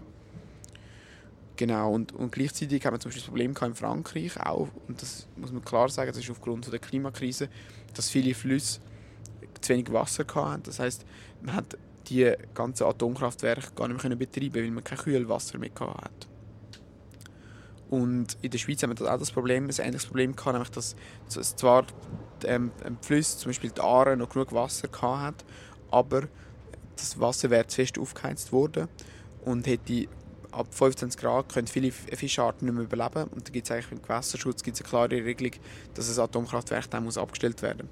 Genau, 1.56 1.92
und, 1.94 2.14
und 2.14 2.32
gleichzeitig 2.32 2.84
haben 2.86 2.96
wir 2.96 3.00
zum 3.00 3.10
Beispiel 3.10 3.22
das 3.22 3.30
Problem 3.30 3.54
in 3.62 3.76
Frankreich 3.76 4.40
auch, 4.40 4.70
und 4.88 5.02
das 5.02 5.28
muss 5.36 5.52
man 5.52 5.64
klar 5.64 5.88
sagen, 5.90 6.12
das 6.12 6.18
ist 6.18 6.32
aufgrund 6.32 6.72
der 6.72 6.80
Klimakrise, 6.80 7.48
dass 7.94 8.10
viele 8.10 8.34
Flüsse 8.34 8.80
zu 9.62 9.74
wenig 9.74 9.92
Wasser 9.94 10.26
hatten. 10.34 10.64
Das 10.64 10.80
heißt, 10.80 11.06
man 11.42 11.56
hat 11.56 11.78
die 12.08 12.34
ganzen 12.54 12.86
Atomkraftwerke 12.86 13.72
gar 13.76 13.88
nicht 13.88 14.04
mehr 14.04 14.16
betreiben 14.16 14.56
weil 14.56 14.72
man 14.72 14.84
kein 14.84 14.98
Kühlwasser 14.98 15.58
mehr 15.58 15.70
hatte. 15.80 16.33
Und 17.94 18.40
in 18.42 18.50
der 18.50 18.58
Schweiz 18.58 18.82
haben 18.82 18.98
wir 18.98 19.14
auch 19.14 19.20
das 19.20 19.30
Problem, 19.30 19.66
ein 19.66 19.86
ähnliches 19.86 20.08
Problem 20.08 20.36
gehabt, 20.36 20.54
nämlich 20.54 20.72
dass, 20.72 20.96
dass 21.32 21.56
zwar 21.56 21.86
ähm, 22.44 22.72
die 22.84 23.06
Flüsse, 23.06 23.38
zum 23.38 23.52
Beispiel 23.52 23.70
die 23.70 23.82
Aare, 23.82 24.18
noch 24.18 24.30
genug 24.30 24.52
Wasser 24.52 24.90
hatten, 25.00 25.46
aber 25.92 26.24
das 26.96 27.20
Wasser 27.20 27.52
wäre 27.52 27.68
zu 27.68 27.76
fest 27.76 28.00
aufgeheizt 28.00 28.52
worden 28.52 28.88
und 29.46 29.68
hätte 29.68 30.08
ab 30.50 30.66
25 30.72 31.22
Grad 31.22 31.54
können 31.54 31.68
viele 31.68 31.92
Fischarten 31.92 32.66
nicht 32.66 32.74
mehr 32.74 32.86
überleben. 32.86 33.30
Und 33.30 33.48
da 33.48 33.52
gibt 33.52 33.68
es 33.68 33.72
eigentlich 33.72 33.92
im 33.92 34.02
Gewässerschutz 34.02 34.64
gibt's 34.64 34.82
eine 34.82 34.90
klare 34.90 35.12
Regelung, 35.12 35.54
dass 35.94 36.08
das 36.08 36.18
Atomkraftwerk 36.18 36.90
dann 36.90 37.04
muss 37.04 37.20
abgestellt 37.20 37.62
werden 37.62 37.90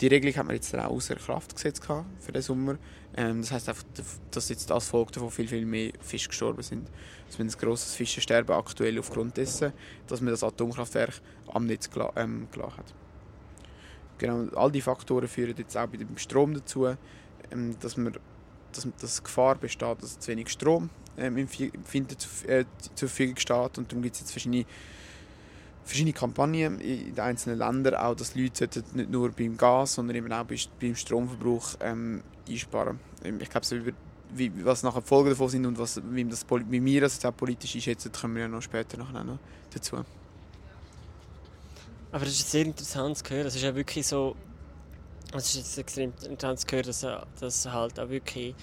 Die 0.00 0.06
Regelung 0.08 0.34
hat 0.36 0.46
man 0.46 0.56
jetzt 0.56 0.74
auch 0.74 0.90
außer 0.90 1.14
Kraft 1.16 1.54
gesetzt 1.54 1.86
für 2.20 2.32
den 2.32 2.42
Sommer. 2.42 2.76
Ähm, 3.16 3.42
das 3.42 3.52
heißt 3.52 3.68
einfach, 3.68 3.84
dass 4.30 4.48
jetzt 4.48 4.70
als 4.72 4.88
Folge 4.88 5.12
davon 5.12 5.30
viel, 5.30 5.46
viel 5.46 5.66
mehr 5.66 5.92
Fische 6.00 6.28
gestorben 6.28 6.62
sind. 6.62 6.88
Es 7.28 7.38
also, 7.38 7.42
ein 7.42 7.60
grosses 7.60 7.94
Fischensterben 7.94 8.56
aktuell 8.56 8.98
aufgrund 8.98 9.36
dessen, 9.36 9.72
dass 10.06 10.20
man 10.20 10.30
das 10.30 10.42
Atomkraftwerk 10.42 11.20
am 11.52 11.66
Netz 11.66 11.90
gelassen 11.90 12.12
ähm, 12.16 12.48
hat. 12.76 12.94
Genau, 14.18 14.46
all 14.56 14.70
diese 14.70 14.84
Faktoren 14.84 15.28
führen 15.28 15.54
jetzt 15.56 15.76
auch 15.76 15.86
bei 15.86 15.98
dem 15.98 16.16
Strom 16.16 16.54
dazu, 16.54 16.86
ähm, 17.50 17.76
dass, 17.80 17.96
man, 17.96 18.14
dass, 18.72 18.88
dass 19.00 19.22
Gefahr 19.22 19.56
besteht, 19.56 20.02
dass 20.02 20.18
zu 20.18 20.30
wenig 20.30 20.48
Strom 20.48 20.90
ähm, 21.18 21.36
im 21.36 21.48
Winter 21.92 22.16
zu, 22.16 22.28
äh, 22.48 22.64
zur 22.94 23.08
Verfügung 23.08 23.36
steht. 23.36 23.78
Und 23.78 23.90
darum 23.90 24.02
gibt 24.02 24.14
es 24.14 24.20
jetzt 24.22 24.30
verschiedene, 24.30 24.64
verschiedene 25.84 26.12
Kampagnen 26.12 26.80
in 26.80 27.14
den 27.14 27.20
einzelnen 27.20 27.58
Ländern, 27.58 27.94
auch 27.94 28.14
dass 28.14 28.34
Leute 28.34 28.68
nicht 28.94 29.10
nur 29.10 29.30
beim 29.30 29.56
Gas, 29.56 29.94
sondern 29.94 30.16
eben 30.16 30.32
auch 30.32 30.44
beim 30.44 30.94
Stromverbrauch 30.94 31.74
ähm, 31.80 32.22
einsparen. 32.48 33.00
Ähm, 33.24 33.40
ich 33.40 33.50
glaube, 33.50 33.66
so 33.66 33.76
über 33.76 33.92
wie, 34.34 34.64
was 34.64 34.82
nachher 34.82 35.00
die 35.00 35.06
Folgen 35.06 35.30
davon 35.30 35.48
sind 35.48 35.66
und 35.66 35.78
was, 35.78 36.00
wie, 36.10 36.24
das, 36.24 36.46
wie 36.68 36.84
wir 36.84 37.00
das 37.02 37.24
auch 37.24 37.36
politisch 37.36 37.74
einschätzen, 37.74 38.10
kommen 38.12 38.34
wir 38.34 38.42
ja 38.42 38.48
noch 38.48 38.62
später 38.62 38.96
noch 38.96 39.12
dazu. 39.72 39.96
Aber 42.10 42.24
das 42.24 42.34
ist 42.34 42.50
sehr 42.50 42.64
interessant 42.64 43.18
zu 43.18 43.24
hören. 43.34 43.46
Es 43.46 43.56
ist 43.56 43.62
ja 43.62 43.74
wirklich 43.74 44.06
so, 44.06 44.36
es 45.34 45.48
ist 45.48 45.56
jetzt 45.56 45.78
extrem 45.78 46.12
interessant 46.28 46.60
zu 46.60 46.66
hören, 46.76 46.86
dass, 46.86 47.06
dass 47.40 47.66
halt 47.66 47.98
auch 47.98 48.08
wirklich 48.08 48.54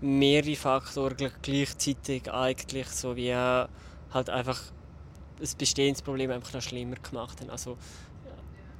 mehrere 0.00 0.56
Faktoren 0.56 1.30
gleichzeitig 1.42 2.30
eigentlich 2.30 2.88
so 2.88 3.16
wie 3.16 3.34
halt 3.34 4.30
einfach 4.30 4.60
das 5.38 5.54
Bestehensproblem 5.54 6.30
einfach 6.30 6.52
noch 6.52 6.62
schlimmer 6.62 6.96
gemacht 6.96 7.40
haben. 7.40 7.50
Also 7.50 7.76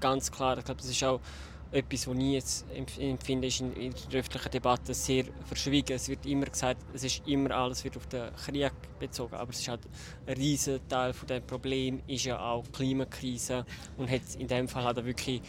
ganz 0.00 0.30
klar, 0.30 0.58
ich 0.58 0.64
glaube, 0.64 0.80
das 0.80 0.90
ist 0.90 1.04
auch 1.04 1.20
etwas, 1.74 2.06
was 2.06 2.16
ich 2.16 2.32
jetzt 2.32 2.66
empfinde, 2.98 3.48
ist 3.48 3.60
in, 3.60 3.92
der 4.12 4.20
öffentlichen 4.20 4.50
Debatte 4.50 4.94
sehr 4.94 5.24
verschwiegen. 5.44 5.94
Es 5.94 6.08
wird 6.08 6.24
immer 6.24 6.46
gesagt, 6.46 6.80
es 6.94 7.02
ist 7.02 7.26
immer 7.26 7.50
alles 7.50 7.82
wird 7.82 7.96
auf 7.96 8.06
den 8.06 8.34
Krieg 8.36 8.72
bezogen, 9.00 9.34
aber 9.34 9.50
es 9.50 9.60
ist 9.60 9.68
halt 9.68 9.80
ein 10.26 10.34
riesen 10.34 10.86
Teil 10.88 11.12
von 11.12 11.26
dem 11.26 11.44
Problem 11.44 12.00
ist 12.06 12.24
ja 12.24 12.38
auch 12.38 12.64
die 12.64 12.70
Klimakrise 12.70 13.66
und 13.96 14.08
hat 14.08 14.22
in 14.38 14.46
dem 14.46 14.68
Fall 14.68 14.84
halt 14.84 15.04
wirklich 15.04 15.42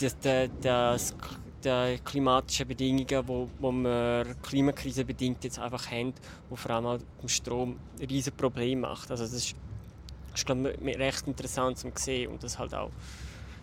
das, 0.00 0.16
das, 0.62 1.14
die 1.62 1.98
klimatischen 2.02 2.66
Bedingungen, 2.66 3.28
wo, 3.28 3.48
wo 3.58 3.70
wir 3.70 4.24
Klimakrise 4.42 5.04
bedingt 5.04 5.44
jetzt 5.44 5.58
einfach 5.58 5.90
haben, 5.90 6.14
wo 6.48 6.56
vor 6.56 6.70
allem 6.70 6.86
auch 6.86 6.98
im 7.20 7.28
Strom 7.28 7.78
ein 8.00 8.06
riesen 8.06 8.32
Problem 8.32 8.80
macht. 8.80 9.10
Also 9.10 9.24
das 9.24 9.32
ist, 9.34 9.54
ist 10.38 10.46
glaube 10.46 10.74
recht 10.82 11.26
interessant 11.26 11.78
zu 11.78 11.90
sehen 11.94 12.30
und 12.30 12.42
das 12.42 12.58
halt 12.58 12.74
auch 12.74 12.90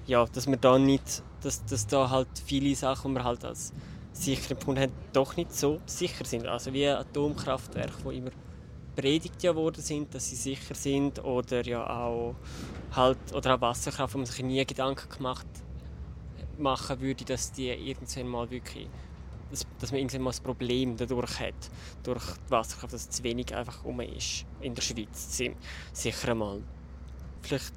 ja, 0.08 0.26
dass 0.26 0.48
wir 0.48 0.58
da 0.58 0.78
nicht, 0.78 1.24
dass, 1.42 1.66
dass 1.66 1.88
da 1.88 2.10
halt 2.10 2.28
viele 2.46 2.76
Sachen, 2.76 3.12
die 3.12 3.20
wir 3.20 3.24
halt 3.24 3.44
als 3.44 3.74
sicher 4.14 4.52
empfunden 4.52 4.82
haben, 4.82 4.94
doch 5.14 5.36
nicht 5.36 5.54
so 5.54 5.82
sicher 5.86 6.26
sind. 6.26 6.48
Also 6.48 6.74
wie 6.74 6.88
Atomkraftwerke, 6.88 8.10
die 8.10 8.18
immer 8.18 8.32
predigt 8.96 9.44
ja 9.44 9.56
worden 9.56 9.82
sind, 9.82 10.14
dass 10.14 10.30
sie 10.30 10.36
sicher 10.36 10.74
sind 10.76 11.24
oder 11.24 11.66
ja 11.66 11.86
auch 11.90 12.36
halt 12.92 13.18
oder 13.34 13.56
auch 13.56 13.62
Wasserkraft, 13.62 14.14
wo 14.14 14.20
man 14.20 14.26
sich 14.26 14.44
nie 14.44 14.64
Gedanken 14.66 15.10
gemacht 15.10 15.48
machen 16.58 17.02
würde, 17.02 17.26
dass 17.26 17.52
die 17.52 17.68
irgendwann 17.68 18.28
mal 18.28 18.50
wirklich 18.50 18.88
dass, 19.50 19.66
dass 19.80 19.92
man 19.92 20.00
irgendwann 20.00 20.22
mal 20.22 20.30
das 20.32 20.42
Problem 20.42 20.98
dadurch 20.98 21.40
hat, 21.40 21.54
durch 22.04 22.24
die 22.48 22.52
Wasserkraft, 22.52 22.94
dass 22.94 23.10
zu 23.10 23.24
wenig 23.24 23.56
einfach 23.56 23.84
um 23.84 24.02
ist 24.02 24.46
in 24.62 24.74
der 24.74 24.82
Schweiz, 24.82 25.42
sicher 25.94 26.30
einmal. 26.30 26.62
Vielleicht 27.42 27.74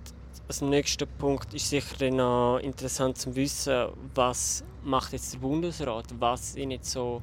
als 0.46 0.62
nächster 0.62 1.06
Punkt 1.06 1.52
ist 1.52 1.68
sicher 1.68 2.10
noch 2.10 2.58
interessant 2.58 3.18
zu 3.18 3.34
wissen, 3.36 3.88
was 4.14 4.64
macht 4.82 5.12
jetzt 5.12 5.34
der 5.34 5.38
Bundesrat, 5.40 6.06
was 6.18 6.54
sind 6.54 6.70
jetzt 6.70 6.90
so 6.90 7.22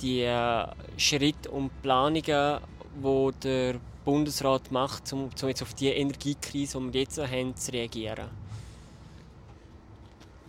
die 0.00 0.22
äh, 0.22 0.66
Schritte 0.96 1.50
und 1.50 1.70
Planungen, 1.82 2.60
wo 3.00 3.30
der 3.32 3.76
Bundesrat 4.04 4.70
macht, 4.70 5.12
um, 5.12 5.30
um 5.40 5.48
jetzt 5.48 5.62
auf 5.62 5.74
die 5.74 5.88
Energiekrise, 5.88 6.78
die 6.78 6.92
wir 6.92 7.00
jetzt 7.00 7.18
haben, 7.18 7.56
zu 7.56 7.72
reagieren. 7.72 8.28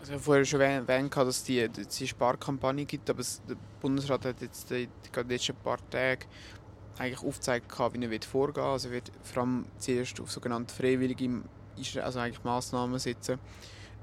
Also 0.05 0.13
ich 0.13 0.17
habe 0.17 0.23
vorher 0.23 0.45
schon 0.45 0.61
erwähnt, 0.61 1.15
dass 1.15 1.49
es 1.49 1.97
die 1.97 2.07
Sparkampagne 2.07 2.85
gibt, 2.85 3.09
aber 3.09 3.23
der 3.49 3.55
Bundesrat 3.81 4.23
hat 4.25 4.39
jetzt 4.39 4.69
die, 4.69 4.87
die 4.87 5.33
letzten 5.33 5.55
paar 5.55 5.79
Tage 5.89 6.27
eigentlich 6.99 7.23
aufgezeigt, 7.23 7.71
wie 7.71 8.15
er 8.15 8.21
vorgehen 8.21 8.63
will. 8.63 8.69
Also 8.69 8.89
er 8.89 8.93
wird 8.93 9.11
vor 9.23 9.41
allem 9.41 9.65
zuerst 9.79 10.21
auf 10.21 10.31
sogenannte 10.31 10.75
freiwillige 10.75 11.41
also 12.03 12.19
eigentlich 12.19 12.43
Massnahmen 12.43 12.99
setzen. 12.99 13.39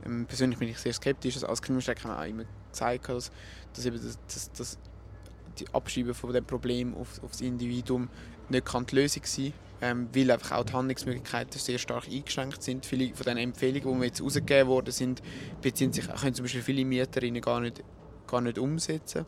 Ähm, 0.04 0.26
persönlich 0.26 0.58
bin 0.58 0.70
ich 0.70 0.78
sehr 0.78 0.92
skeptisch. 0.92 1.40
Als 1.44 1.62
Klimastreik 1.62 2.02
haben 2.02 2.10
wir 2.10 2.18
auch 2.18 2.26
immer 2.26 2.44
gesagt, 2.72 3.08
dass, 3.08 3.30
dass, 3.72 3.86
eben 3.86 4.02
das, 4.02 4.18
das, 4.26 4.52
das 4.54 4.78
die 5.60 5.72
Abschieben 5.72 6.14
von 6.14 6.32
dem 6.32 6.44
Problem 6.44 6.96
auf, 6.96 7.22
auf 7.22 7.30
das 7.30 7.42
Individuum 7.42 8.08
nicht 8.48 8.66
kann 8.66 8.86
die 8.86 8.96
Lösung 8.96 9.22
sein 9.24 9.52
ähm, 9.82 10.08
weil 10.14 10.30
einfach 10.30 10.52
auch 10.52 10.64
die 10.64 10.72
Handlungsmöglichkeiten 10.72 11.58
sehr 11.58 11.78
stark 11.78 12.06
eingeschränkt 12.08 12.62
sind. 12.62 12.86
Viele 12.86 13.14
von 13.14 13.26
den 13.26 13.36
Empfehlungen, 13.36 14.00
die 14.00 14.06
jetzt 14.06 14.22
rausgegeben 14.22 14.68
worden 14.68 14.92
sind, 14.92 15.20
beziehen 15.60 15.92
sich, 15.92 16.08
können 16.08 16.34
zum 16.34 16.44
Beispiel 16.44 16.62
viele 16.62 16.84
Mieterinnen 16.84 17.42
gar 17.42 17.60
nicht, 17.60 17.82
gar 18.28 18.40
nicht 18.40 18.58
umsetzen. 18.58 19.26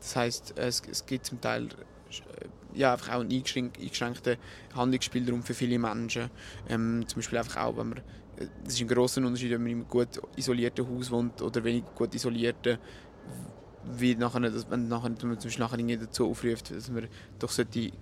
Das 0.00 0.16
heißt, 0.16 0.54
es, 0.58 0.82
es 0.90 1.06
gibt 1.06 1.26
zum 1.26 1.40
Teil 1.40 1.66
äh, 1.66 2.46
ja, 2.74 2.92
einfach 2.92 3.14
auch 3.14 3.20
einen 3.20 3.30
eingeschränkten 3.30 4.36
Handlungsspielraum 4.74 5.42
für 5.44 5.54
viele 5.54 5.78
Menschen. 5.78 6.30
Ähm, 6.68 7.04
zum 7.06 7.20
Beispiel 7.20 7.38
einfach 7.38 7.62
auch, 7.62 7.76
wenn 7.76 7.90
man 7.90 8.02
es 8.66 8.74
ist 8.74 8.80
ein 8.82 8.88
grosser 8.88 9.22
Unterschied, 9.22 9.50
wenn 9.52 9.62
man 9.62 9.70
in 9.70 9.78
einem 9.78 9.88
gut 9.88 10.20
isolierten 10.36 10.86
Haus 10.86 11.10
wohnt 11.10 11.40
oder 11.40 11.64
weniger 11.64 11.88
gut 11.94 12.14
isolierten, 12.14 12.76
wie 13.84 14.14
nachher, 14.14 14.42
wenn 14.68 14.88
nachher, 14.88 15.16
zum 15.16 15.30
Beispiel 15.30 15.58
nachher 15.58 15.96
dazu 15.96 16.28
aufruft, 16.28 16.70
dass 16.70 16.90
man 16.90 17.08
doch 17.38 17.50
sollte 17.50 17.92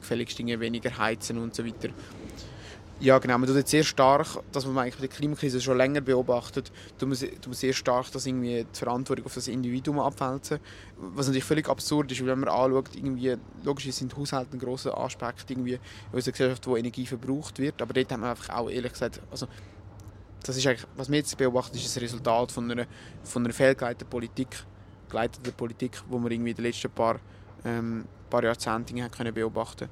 gefälligst 0.00 0.38
weniger 0.38 0.96
heizen 0.96 1.38
und 1.38 1.54
so 1.54 1.64
weiter. 1.64 1.90
Ja, 3.00 3.18
genau. 3.18 3.38
Man 3.38 3.46
tut 3.46 3.56
jetzt 3.56 3.70
sehr 3.70 3.82
stark, 3.82 4.26
dass 4.52 4.66
man 4.66 4.76
eigentlich 4.76 4.96
der 4.96 5.08
Klimakrise 5.08 5.58
schon 5.58 5.78
länger 5.78 6.02
beobachtet, 6.02 6.70
tut 6.98 7.08
man, 7.08 7.16
sehr 7.16 7.72
stark 7.72 8.12
dass 8.12 8.26
irgendwie 8.26 8.66
die 8.70 8.78
Verantwortung 8.78 9.24
auf 9.24 9.34
das 9.34 9.48
Individuum 9.48 9.98
abwälzen. 10.00 10.58
Was 10.98 11.26
natürlich 11.26 11.44
völlig 11.44 11.66
absurd 11.66 12.12
ist, 12.12 12.24
wenn 12.26 12.40
man 12.40 12.50
anschaut, 12.50 12.90
irgendwie, 12.94 13.36
logisch 13.64 13.90
sind 13.92 14.14
Haushalte 14.14 14.54
ein 14.54 14.60
grosser 14.60 14.98
Aspekt 14.98 15.50
irgendwie 15.50 15.74
in 15.74 15.80
unserer 16.12 16.32
Gesellschaft, 16.32 16.66
wo 16.66 16.76
Energie 16.76 17.06
verbraucht 17.06 17.58
wird, 17.58 17.80
aber 17.80 17.94
dort 17.94 18.12
haben 18.12 18.20
wir 18.20 18.30
einfach 18.30 18.50
auch 18.50 18.68
ehrlich 18.68 18.92
gesagt, 18.92 19.22
also 19.30 19.46
das 20.42 20.58
ist 20.58 20.66
eigentlich, 20.66 20.86
was 20.96 21.10
wir 21.10 21.18
jetzt 21.18 21.36
beobachten, 21.38 21.76
ist 21.76 21.86
das 21.86 22.02
Resultat 22.02 22.52
von 22.52 22.70
einer, 22.70 22.86
von 23.24 23.44
einer 23.44 23.54
fehlgeleiteten 23.54 24.08
Politik, 24.08 24.62
geleiteten 25.08 25.54
Politik, 25.54 26.02
wo 26.08 26.18
wir 26.18 26.30
irgendwie 26.30 26.50
in 26.50 26.56
den 26.56 26.66
letzten 26.66 26.90
paar, 26.90 27.18
ähm, 27.64 28.04
paar 28.30 28.44
Jahrzehnten 28.44 29.10
können 29.10 29.34
beobachten. 29.34 29.88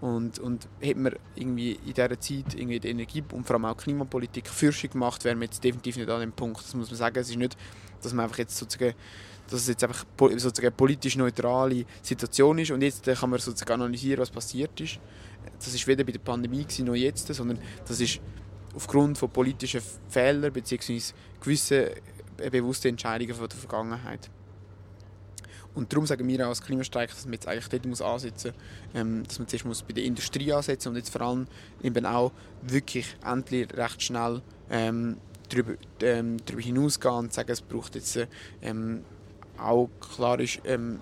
Und, 0.00 0.38
und 0.40 0.68
hätte 0.80 1.00
man 1.00 1.14
irgendwie 1.34 1.72
in 1.72 1.94
dieser 1.94 2.20
Zeit 2.20 2.54
irgendwie 2.54 2.78
die 2.78 2.90
Energie- 2.90 3.24
und 3.32 3.46
vor 3.46 3.56
allem 3.56 3.64
auch 3.64 3.76
Klimapolitik 3.76 4.46
fürschig 4.48 4.90
gemacht, 4.90 5.24
wären 5.24 5.38
wir 5.38 5.46
jetzt 5.46 5.64
definitiv 5.64 5.96
nicht 5.96 6.10
an 6.10 6.20
dem 6.20 6.32
Punkt. 6.32 6.62
Das 6.62 6.74
muss 6.74 6.90
man 6.90 6.98
sagen. 6.98 7.18
Es 7.18 7.30
ist 7.30 7.36
nicht, 7.36 7.56
dass 8.02 8.12
man 8.12 8.24
einfach 8.24 8.38
jetzt 8.38 8.56
sozusagen 8.56 8.94
dass 9.48 9.60
es 9.60 9.68
jetzt 9.68 9.84
einfach 9.84 10.04
sozusagen 10.18 10.66
eine 10.66 10.70
politisch 10.72 11.16
neutrale 11.16 11.84
Situation 12.02 12.58
ist 12.58 12.70
und 12.70 12.82
jetzt 12.82 13.04
kann 13.04 13.30
man 13.30 13.38
sozusagen 13.38 13.80
analysieren, 13.80 14.20
was 14.20 14.30
passiert 14.30 14.80
ist. 14.80 14.98
Das 15.58 15.72
ist 15.72 15.86
weder 15.86 16.04
bei 16.04 16.12
der 16.12 16.18
Pandemie 16.18 16.64
gewesen, 16.64 16.86
noch 16.86 16.94
jetzt, 16.94 17.32
sondern 17.32 17.58
das 17.86 18.00
ist 18.00 18.20
aufgrund 18.74 19.16
von 19.18 19.30
politischen 19.30 19.80
Fehlern 20.08 20.52
bzw. 20.52 21.00
gewissen 21.40 21.86
äh, 22.38 22.50
bewussten 22.50 22.88
Entscheidungen 22.88 23.34
von 23.34 23.48
der 23.48 23.58
Vergangenheit. 23.58 24.30
Und 25.76 25.92
darum 25.92 26.06
sagen 26.06 26.26
wir 26.26 26.44
auch 26.44 26.48
als 26.48 26.62
Klimastreik, 26.62 27.10
dass 27.10 27.26
man 27.26 27.34
jetzt 27.34 27.46
eigentlich 27.46 27.68
dort 27.68 27.84
muss 27.84 28.00
ansetzen 28.00 28.52
muss, 28.52 29.00
ähm, 29.00 29.22
dass 29.24 29.38
man 29.38 29.46
zuerst 29.46 29.66
muss 29.66 29.82
bei 29.82 29.92
der 29.92 30.04
Industrie 30.04 30.50
ansetzen 30.52 30.88
und 30.88 30.96
jetzt 30.96 31.10
vor 31.10 31.20
allem 31.20 31.46
eben 31.82 32.06
auch 32.06 32.32
wirklich 32.62 33.14
endlich 33.24 33.72
recht 33.76 34.02
schnell 34.02 34.40
ähm, 34.70 35.18
darüber, 35.50 35.74
ähm, 36.00 36.38
darüber 36.46 36.62
hinausgehen 36.62 37.14
und 37.14 37.32
sagen, 37.34 37.52
es 37.52 37.60
braucht 37.60 37.94
jetzt 37.94 38.18
ähm, 38.62 39.04
auch 39.58 39.90
klare, 40.16 40.46
ähm, 40.64 40.98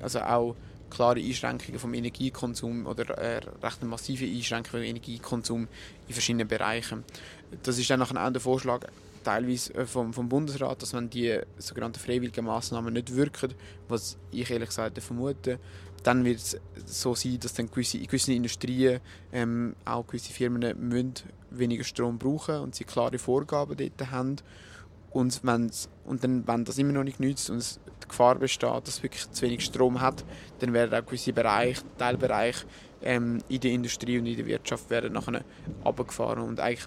also 0.00 0.20
auch 0.20 0.54
klare 0.88 1.18
Einschränkungen 1.18 1.80
vom 1.80 1.92
Energiekonsum 1.92 2.86
oder 2.86 3.18
äh, 3.18 3.40
recht 3.60 3.82
massive 3.82 4.24
Einschränkungen 4.24 4.82
vom 4.82 4.82
Energiekonsum 4.82 5.68
in 6.06 6.14
verschiedenen 6.14 6.46
Bereichen. 6.46 7.02
Das 7.64 7.76
ist 7.76 7.90
dann 7.90 8.02
auch 8.02 8.32
der 8.32 8.40
Vorschlag 8.40 8.86
teilweise 9.22 9.74
äh, 9.74 9.86
vom, 9.86 10.12
vom 10.12 10.28
Bundesrat, 10.28 10.82
dass 10.82 10.94
wenn 10.94 11.10
die 11.10 11.38
sogenannten 11.58 11.98
freiwilligen 11.98 12.44
Massnahmen 12.44 12.94
nicht 12.94 13.14
wirken, 13.14 13.54
was 13.88 14.18
ich 14.30 14.50
ehrlich 14.50 14.68
gesagt 14.68 14.98
vermute, 15.00 15.58
dann 16.02 16.24
wird 16.24 16.38
es 16.38 16.60
so 16.84 17.14
sein, 17.14 17.38
dass 17.40 17.54
dann 17.54 17.70
gewisse, 17.70 17.98
in 17.98 18.06
gewissen 18.06 18.34
Industrien 18.34 19.00
ähm, 19.32 19.76
auch 19.84 20.06
gewisse 20.06 20.32
Firmen 20.32 20.60
müssen 20.88 21.14
weniger 21.50 21.84
Strom 21.84 22.18
brauchen 22.18 22.56
und 22.56 22.74
sie 22.74 22.84
klare 22.84 23.18
Vorgaben 23.18 23.76
dort 23.76 24.10
haben. 24.10 24.36
Und, 25.10 25.40
wenn's, 25.44 25.90
und 26.06 26.24
dann, 26.24 26.46
wenn 26.48 26.64
das 26.64 26.78
immer 26.78 26.92
noch 26.92 27.04
nicht 27.04 27.20
nützt 27.20 27.50
und 27.50 27.78
die 28.02 28.08
Gefahr 28.08 28.36
besteht, 28.36 28.86
dass 28.86 28.96
es 28.96 29.02
wirklich 29.02 29.30
zu 29.30 29.42
wenig 29.42 29.62
Strom 29.62 30.00
hat, 30.00 30.24
dann 30.60 30.72
werden 30.72 30.94
auch 30.94 31.04
gewisse 31.04 31.34
Bereiche, 31.34 31.82
Teilbereiche 31.98 32.66
ähm, 33.02 33.42
in 33.48 33.60
der 33.60 33.72
Industrie 33.72 34.18
und 34.18 34.26
in 34.26 34.36
der 34.36 34.46
Wirtschaft 34.46 34.88
werden 34.88 35.12
nachher 35.12 35.44
runtergefahren. 35.84 36.42
Und 36.42 36.60
eigentlich 36.60 36.86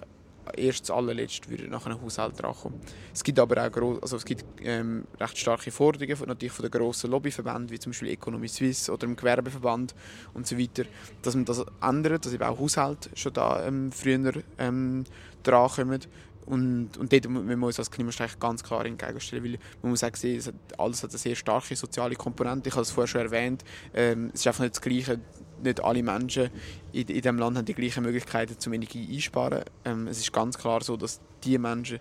erst 0.56 0.90
allerletzt 0.90 1.48
würde 1.48 1.68
nach 1.68 1.86
einem 1.86 2.00
Haushalt 2.00 2.42
rankommen. 2.42 2.80
Es 3.12 3.24
gibt 3.24 3.38
aber 3.38 3.64
auch 3.64 3.70
gross, 3.70 4.02
also 4.02 4.16
es 4.16 4.24
gibt, 4.24 4.44
ähm, 4.62 5.06
recht 5.18 5.38
starke 5.38 5.70
Forderungen 5.70 6.16
von, 6.16 6.28
natürlich 6.28 6.52
von 6.52 6.62
den 6.64 6.70
grossen 6.70 7.10
Lobbyverbänden, 7.10 7.70
wie 7.70 7.78
zum 7.78 7.92
Beispiel 7.92 8.10
Economy 8.10 8.48
Suisse 8.48 8.90
oder 8.92 9.06
dem 9.06 9.16
Gewerbeverband 9.16 9.94
und 10.34 10.46
so 10.46 10.58
weiter, 10.58 10.84
dass 11.22 11.34
man 11.34 11.44
das 11.44 11.64
ändert, 11.82 12.26
dass 12.26 12.32
eben 12.32 12.44
auch 12.44 12.58
Haushalte 12.58 13.10
schon 13.14 13.32
da 13.32 13.66
ähm, 13.66 13.92
früher 13.92 14.42
ähm, 14.58 15.04
drankommen. 15.42 16.00
Und, 16.46 16.96
und 16.96 17.12
dort 17.12 17.28
müssen 17.28 17.58
wir 17.58 17.66
uns 17.66 17.78
als 17.78 17.90
Klimastreik 17.90 18.38
ganz 18.38 18.62
klar 18.62 18.86
entgegenstellen, 18.86 19.44
weil 19.44 19.58
man 19.82 19.90
muss 19.90 20.04
auch 20.04 20.14
sehen, 20.14 20.40
alles 20.78 21.02
hat 21.02 21.10
eine 21.10 21.18
sehr 21.18 21.34
starke 21.34 21.74
soziale 21.74 22.14
Komponente. 22.14 22.68
Ich 22.68 22.74
habe 22.74 22.82
es 22.82 22.92
vorher 22.92 23.08
schon 23.08 23.20
erwähnt, 23.22 23.64
ähm, 23.92 24.30
es 24.32 24.40
ist 24.40 24.46
einfach 24.46 24.62
nicht 24.62 24.76
das 24.76 24.80
Gleiche, 24.80 25.20
nicht 25.62 25.82
alle 25.82 26.02
Menschen 26.02 26.50
in, 26.92 27.02
in 27.02 27.06
diesem 27.06 27.38
Land 27.38 27.56
haben 27.56 27.64
die 27.64 27.74
gleichen 27.74 28.04
Möglichkeiten 28.04 28.58
zum 28.58 28.72
Energie 28.72 29.08
einsparen. 29.12 29.64
Ähm, 29.84 30.06
es 30.06 30.18
ist 30.18 30.32
ganz 30.32 30.58
klar 30.58 30.82
so, 30.82 30.96
dass 30.96 31.20
die 31.44 31.58
Menschen, 31.58 32.00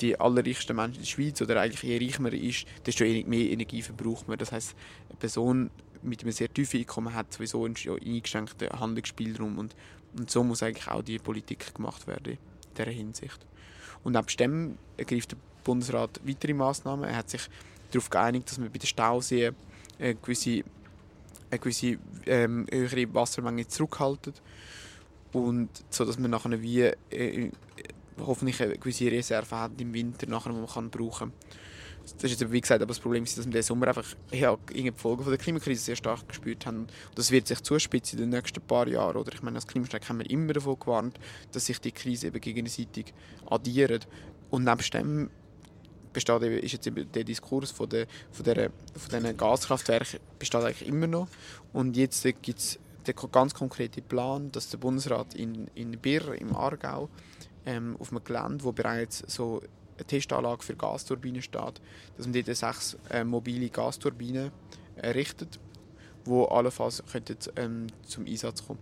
die 0.00 0.18
allerreichsten 0.18 0.76
Menschen 0.76 0.96
in 0.96 1.02
der 1.02 1.06
Schweiz 1.06 1.40
oder 1.42 1.60
eigentlich 1.60 1.82
je 1.82 1.98
reicher 1.98 2.22
man 2.22 2.32
ist, 2.32 2.66
desto 2.84 3.04
mehr 3.04 3.50
Energie 3.50 3.82
verbraucht 3.82 4.28
man. 4.28 4.38
Das 4.38 4.52
heißt, 4.52 4.74
eine 5.08 5.18
Person 5.18 5.70
mit 6.02 6.22
einem 6.22 6.32
sehr 6.32 6.52
tiefen 6.52 6.80
Einkommen 6.80 7.14
hat 7.14 7.32
sowieso 7.32 7.64
einen 7.64 7.76
eingeschränkten 7.76 8.68
Handlungsspielraum 8.68 9.58
und, 9.58 9.74
und 10.16 10.30
so 10.30 10.44
muss 10.44 10.62
eigentlich 10.62 10.88
auch 10.88 11.02
die 11.02 11.18
Politik 11.18 11.74
gemacht 11.74 12.06
werden 12.06 12.34
in 12.34 12.38
dieser 12.76 12.90
Hinsicht. 12.90 13.46
Und 14.04 14.12
neben 14.12 14.26
dem 14.38 14.78
ergreift 14.96 15.32
der 15.32 15.38
Bundesrat 15.64 16.20
weitere 16.24 16.54
Massnahmen. 16.54 17.04
Er 17.04 17.16
hat 17.16 17.30
sich 17.30 17.48
darauf 17.90 18.08
geeinigt, 18.08 18.50
dass 18.50 18.58
man 18.58 18.70
bei 18.70 18.78
den 18.78 18.86
Stauseen 18.86 19.54
eine 19.98 20.14
gewisse, 20.14 20.62
eine 21.50 21.58
gewisse 21.58 21.98
ähm, 22.26 22.66
höhere 22.70 23.12
Wassermenge 23.14 23.66
zurückhaltet 23.66 24.42
und 25.32 25.68
so 25.90 26.04
dass 26.04 26.18
man 26.18 26.30
nachher 26.30 26.62
wie 26.62 26.80
äh, 27.10 27.50
hoffentlich 28.18 28.62
eine 28.62 28.78
gewisse 28.78 29.10
Reserve 29.10 29.56
hat 29.56 29.80
im 29.80 29.92
Winter, 29.92 30.26
nachher, 30.28 30.50
die 30.50 30.58
man 30.58 30.66
kann 30.66 30.90
brauchen 30.90 31.30
kann. 31.30 31.50
Das 32.14 32.30
ist 32.30 32.40
jetzt, 32.40 32.52
wie 32.52 32.60
gesagt, 32.60 32.80
aber 32.80 32.88
das 32.88 33.00
Problem 33.00 33.24
ist, 33.24 33.36
dass 33.36 33.46
wir 33.46 33.52
diesen 33.52 33.66
Sommer 33.66 33.88
einfach 33.88 34.06
ja, 34.30 34.56
die 34.72 34.92
Folgen 34.92 35.24
der 35.24 35.38
Klimakrise 35.38 35.82
sehr 35.82 35.96
stark 35.96 36.28
gespürt 36.28 36.64
haben. 36.64 36.82
Und 36.82 36.92
das 37.16 37.32
wird 37.32 37.48
sich 37.48 37.60
zuspitzen 37.62 38.20
in 38.20 38.30
den 38.30 38.38
nächsten 38.38 38.60
paar 38.60 38.86
Jahren. 38.86 39.16
Oder 39.16 39.32
ich 39.34 39.42
meine, 39.42 39.56
als 39.56 39.66
Klimastreik 39.66 40.08
haben 40.08 40.20
wir 40.20 40.30
immer 40.30 40.52
davon 40.52 40.78
gewarnt, 40.78 41.18
dass 41.50 41.66
sich 41.66 41.80
die 41.80 41.90
Krise 41.90 42.28
eben 42.28 42.40
gegenseitig 42.40 43.12
addieren. 43.46 44.04
Und 44.50 44.62
nebst 44.62 44.94
dem 44.94 45.30
besteht 46.16 46.42
ist 46.42 46.72
jetzt 46.72 46.90
der 47.14 47.24
Diskurs 47.24 47.70
von, 47.70 47.90
der, 47.90 48.06
von, 48.32 48.42
der, 48.42 48.70
von 48.96 49.20
diesen 49.20 49.36
Gaskraftwerken 49.36 50.18
besteht 50.38 50.62
eigentlich 50.62 50.88
immer 50.88 51.06
noch. 51.06 51.28
Und 51.74 51.94
jetzt 51.94 52.22
gibt 52.22 52.58
es 52.58 52.78
den 53.06 53.14
ganz 53.30 53.52
konkreten 53.52 54.02
Plan, 54.02 54.50
dass 54.50 54.70
der 54.70 54.78
Bundesrat 54.78 55.34
in, 55.34 55.68
in 55.74 55.92
Birr 55.98 56.34
im 56.34 56.56
Aargau 56.56 57.10
ähm, 57.66 57.96
auf 57.98 58.10
einem 58.10 58.24
Gelände, 58.24 58.64
wo 58.64 58.72
bereits 58.72 59.24
so 59.26 59.60
eine 59.96 60.06
Testanlage 60.06 60.62
für 60.62 60.74
Gasturbinen 60.74 61.42
steht, 61.42 61.82
dass 62.16 62.26
man 62.26 62.32
dort 62.32 62.56
sechs 62.56 62.96
äh, 63.10 63.22
mobile 63.22 63.68
Gasturbinen 63.68 64.52
errichtet, 64.96 65.60
die 66.24 66.46
allenfalls 66.48 67.02
könnten, 67.12 67.36
ähm, 67.56 67.88
zum 68.06 68.24
Einsatz 68.24 68.66
kommen. 68.66 68.80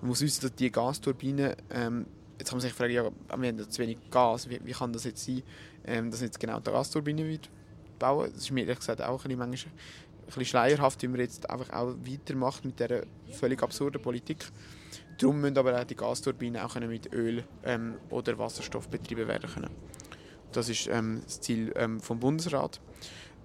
Man 0.00 0.08
muss 0.08 0.20
wissen, 0.20 0.42
dass 0.42 0.54
die 0.56 0.72
Gasturbinen, 0.72 1.54
ähm, 1.70 2.06
jetzt 2.40 2.48
kann 2.48 2.56
man 2.56 2.62
sich 2.62 2.72
fragen, 2.72 2.92
ja, 2.92 3.04
wir 3.36 3.48
haben 3.48 3.70
zu 3.70 3.82
wenig 3.82 3.98
Gas, 4.10 4.48
wie, 4.50 4.60
wie 4.64 4.72
kann 4.72 4.92
das 4.92 5.04
jetzt 5.04 5.24
sein, 5.24 5.44
ähm, 5.86 6.10
dass 6.10 6.20
jetzt 6.20 6.38
genau 6.38 6.60
die 6.60 6.70
Gasturbine 6.70 7.26
wird 7.26 7.50
bauen? 7.98 8.30
Das 8.32 8.44
ist 8.44 8.50
mir 8.50 8.62
ehrlich 8.62 8.78
gesagt 8.78 9.02
auch 9.02 9.24
ein 9.24 9.36
bisschen, 9.36 9.42
ein 9.42 10.26
bisschen 10.26 10.44
schleierhaft, 10.44 11.02
wie 11.02 11.08
man 11.08 11.20
jetzt 11.20 11.48
einfach 11.48 11.70
auch 11.70 11.94
weitermacht 12.04 12.64
mit 12.64 12.78
dieser 12.78 13.02
völlig 13.30 13.62
absurden 13.62 14.00
Politik. 14.00 14.46
Darum 15.18 15.40
müssen 15.40 15.58
aber 15.58 15.78
auch 15.80 15.84
die 15.84 15.94
Gasturbinen 15.94 16.60
auch 16.60 16.74
mit 16.80 17.12
Öl 17.12 17.44
ähm, 17.64 17.94
oder 18.10 18.38
Wasserstoff 18.38 18.88
betrieben 18.88 19.28
werden 19.28 19.50
können. 19.50 19.70
Das 20.52 20.68
ist 20.68 20.86
ähm, 20.88 21.22
das 21.24 21.40
Ziel 21.40 21.72
ähm, 21.76 22.00
vom 22.00 22.18
Bundesrat. 22.20 22.80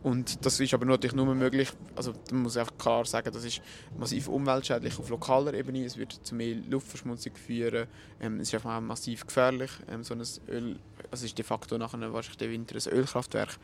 Und 0.08 0.46
das 0.46 0.58
ist 0.62 0.74
aber 0.74 0.86
natürlich 0.86 1.17
nur 1.17 1.36
möglich, 1.36 1.67
also 1.93 2.13
man 2.32 2.43
muss 2.43 2.56
einfach 2.56 2.78
klar 2.78 3.04
sagen, 3.04 3.30
das 3.34 3.43
ist 3.43 3.62
massiv 4.00 4.30
umweltschädlich 4.30 4.98
auf 4.98 5.10
lokaler 5.10 5.54
Ebene, 5.54 5.84
es 5.84 5.98
wird 5.98 6.13
zu 6.13 6.34
mehr 6.34 6.56
Luftverschmutzung 6.70 7.36
führen, 7.36 7.88
ähm, 8.22 8.39
es 8.39 8.48
ist 8.48 8.54
einfach 8.54 8.78
auch 8.78 8.80
massiv 8.80 9.28
gefährlich, 9.28 9.70
ähm, 9.89 10.06
so 10.06 10.13
ein 10.13 10.24
Öl, 10.48 10.80
also 11.12 11.26
ist 11.26 11.38
de 11.38 11.43
facto 11.43 11.78
nachher 11.78 12.00
wahrscheinlich 12.13 12.38
der 12.38 12.50
Winter 12.50 12.76
ein 12.76 12.93
Ölkraftwerk. 12.98 13.60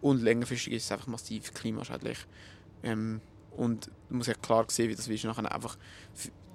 Und 0.00 0.22
längerfristig 0.22 0.74
ist 0.74 0.84
es 0.84 0.92
einfach 0.92 1.08
massiv 1.08 1.52
klimaschädlich. 1.52 2.18
Ähm, 2.84 3.20
und 3.56 3.90
man 4.08 4.18
muss 4.18 4.28
ja 4.28 4.34
klar 4.34 4.66
sehen, 4.68 4.90
wie 4.90 4.94
das 4.94 5.08
ist. 5.08 5.24
Nachher 5.24 5.52
einfach, 5.52 5.76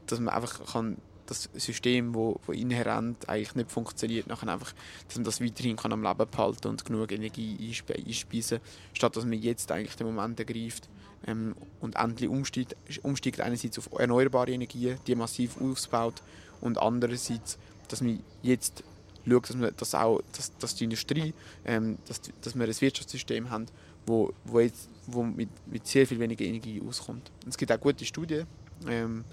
dass 0.07 0.21
man 0.21 0.33
einfach 0.33 0.71
kann 0.71 0.95
das 1.25 1.49
System, 1.55 2.13
wo, 2.13 2.39
wo 2.45 2.51
inhärent 2.51 3.27
eigentlich 3.29 3.55
nicht 3.55 3.71
funktioniert, 3.71 4.27
nachher 4.27 4.49
einfach, 4.49 4.73
dass 5.07 5.15
man 5.15 5.23
das 5.23 5.41
weiterhin 5.41 5.75
kann 5.75 5.93
am 5.93 6.03
Leben 6.03 6.29
behalten 6.29 6.67
und 6.67 6.85
genug 6.85 7.11
Energie 7.11 7.57
einspe 7.59 7.95
einspeisen, 7.95 8.59
statt 8.93 9.15
dass 9.15 9.25
man 9.25 9.41
jetzt 9.41 9.71
eigentlich 9.71 9.95
den 9.95 10.07
Moment 10.07 10.39
ergreift 10.39 10.89
ähm, 11.25 11.55
und 11.79 11.95
endlich 11.95 12.29
umsteigt, 12.29 12.75
umsteigt 13.03 13.41
einerseits 13.41 13.77
auf 13.79 13.89
erneuerbare 13.97 14.51
Energien, 14.51 14.97
die 15.07 15.15
massiv 15.15 15.59
ausbaut 15.61 16.21
und 16.61 16.77
andererseits, 16.77 17.57
dass 17.87 18.01
man 18.01 18.19
jetzt 18.41 18.83
schaut, 19.27 19.49
dass, 19.49 19.55
man 19.55 19.71
das 19.77 19.95
auch, 19.95 20.21
dass, 20.35 20.55
dass 20.57 20.75
die 20.75 20.85
Industrie, 20.85 21.33
ähm, 21.65 21.97
dass, 22.07 22.21
dass 22.41 22.55
wir 22.55 22.65
ein 22.65 22.81
Wirtschaftssystem 22.81 23.49
haben, 23.49 23.67
wo, 24.05 24.33
wo, 24.45 24.59
jetzt, 24.59 24.89
wo 25.07 25.23
mit, 25.23 25.49
mit 25.67 25.87
sehr 25.87 26.05
viel 26.05 26.19
weniger 26.19 26.45
Energie 26.45 26.81
auskommt. 26.87 27.31
Und 27.43 27.49
es 27.49 27.57
gibt 27.57 27.71
auch 27.71 27.79
gute 27.79 28.05
Studien, 28.05 28.45
ähm, 28.87 29.23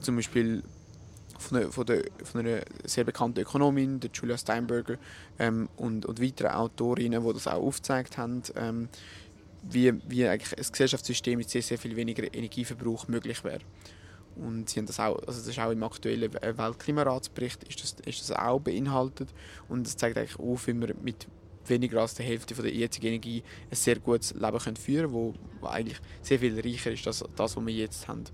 zum 0.00 0.16
Beispiel 0.16 0.62
von 1.44 1.58
einer, 1.58 1.72
von, 1.72 1.86
der, 1.86 2.04
von 2.22 2.40
einer 2.40 2.62
sehr 2.84 3.04
bekannten 3.04 3.40
Ökonomin, 3.40 4.00
der 4.00 4.10
Julia 4.12 4.36
Steinberger, 4.36 4.96
ähm, 5.38 5.68
und, 5.76 6.06
und 6.06 6.20
weiteren 6.20 6.52
Autorinnen, 6.52 7.24
die 7.24 7.32
das 7.32 7.46
auch 7.46 7.62
aufgezeigt 7.62 8.18
haben, 8.18 8.42
ähm, 8.56 8.88
wie, 9.62 9.92
wie 10.08 10.26
eigentlich 10.26 10.58
ein 10.58 10.72
Gesellschaftssystem 10.72 11.38
mit 11.38 11.48
sehr, 11.50 11.62
sehr 11.62 11.78
viel 11.78 11.96
weniger 11.96 12.22
Energieverbrauch 12.34 13.08
möglich 13.08 13.44
wäre. 13.44 13.60
Und 14.36 14.68
sie 14.68 14.80
haben 14.80 14.86
das 14.86 14.98
auch, 14.98 15.16
also 15.26 15.38
das 15.38 15.46
ist 15.46 15.58
auch 15.58 15.70
im 15.70 15.82
aktuellen 15.84 16.32
Weltklimaratsbericht 16.32 17.62
ist 17.64 17.82
das, 17.82 17.96
ist 18.04 18.28
das 18.28 18.36
auch 18.36 18.58
beinhaltet 18.58 19.28
und 19.68 19.86
das 19.86 19.96
zeigt 19.96 20.18
eigentlich 20.18 20.38
auf, 20.40 20.66
wie 20.66 20.74
wir 20.74 20.92
mit 21.02 21.28
weniger 21.66 22.00
als 22.00 22.14
der 22.14 22.26
Hälfte 22.26 22.54
von 22.54 22.64
der 22.64 22.74
jetzigen 22.74 23.06
Energie 23.06 23.44
ein 23.70 23.76
sehr 23.76 24.00
gutes 24.00 24.34
Leben 24.34 24.58
führen 24.58 24.76
können, 24.84 25.12
wo, 25.12 25.34
wo 25.60 25.66
eigentlich 25.68 26.00
sehr 26.20 26.40
viel 26.40 26.58
reicher 26.60 26.90
ist 26.90 27.06
als 27.06 27.24
das, 27.36 27.56
was 27.56 27.64
wir 27.64 27.72
jetzt 27.72 28.08
haben 28.08 28.24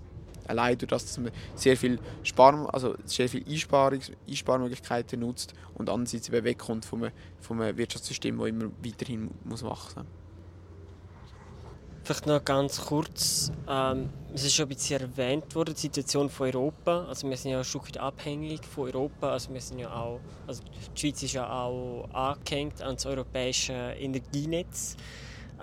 allein 0.51 0.77
durch 0.77 0.89
das, 0.89 1.05
dass 1.05 1.17
man 1.17 1.31
sehr 1.55 1.75
viel, 1.75 1.99
Spar 2.23 2.73
also 2.73 2.95
sehr 3.05 3.27
viel 3.27 3.43
Einsparungs 3.47 4.11
Einsparmöglichkeiten 4.27 5.19
nutzt 5.19 5.53
und 5.75 5.89
andererseits 5.89 6.29
eben 6.29 6.43
wegkommt 6.43 6.85
vom, 6.85 7.07
vom 7.39 7.59
Wirtschaftssystem, 7.59 8.37
das 8.37 8.47
immer 8.47 8.65
weiterhin 8.83 9.31
muss 9.43 9.63
wachsen 9.63 9.99
muss. 9.99 10.21
Vielleicht 12.03 12.25
noch 12.25 12.43
ganz 12.43 12.81
kurz, 12.81 13.51
ähm, 13.69 14.09
es 14.33 14.43
ist 14.43 14.55
schon 14.55 14.65
ein 14.65 14.69
bisschen 14.69 15.01
erwähnt 15.01 15.53
worden, 15.53 15.75
die 15.75 15.81
Situation 15.81 16.31
von 16.31 16.47
Europa. 16.47 17.05
Also 17.05 17.29
wir 17.29 17.37
sind 17.37 17.51
ja 17.51 17.59
ein 17.59 17.63
Stück 17.63 17.85
weit 17.87 17.99
abhängig 17.99 18.65
von 18.65 18.85
Europa. 18.85 19.31
Also 19.31 19.53
wir 19.53 19.61
sind 19.61 19.79
ja 19.79 19.93
auch, 19.93 20.19
also 20.47 20.63
die 20.95 20.99
Schweiz 20.99 21.21
ist 21.21 21.33
ja 21.33 21.47
auch 21.47 22.09
angehängt 22.11 22.81
an 22.81 22.95
das 22.95 23.05
europäische 23.05 23.73
Energienetz. 23.73 24.97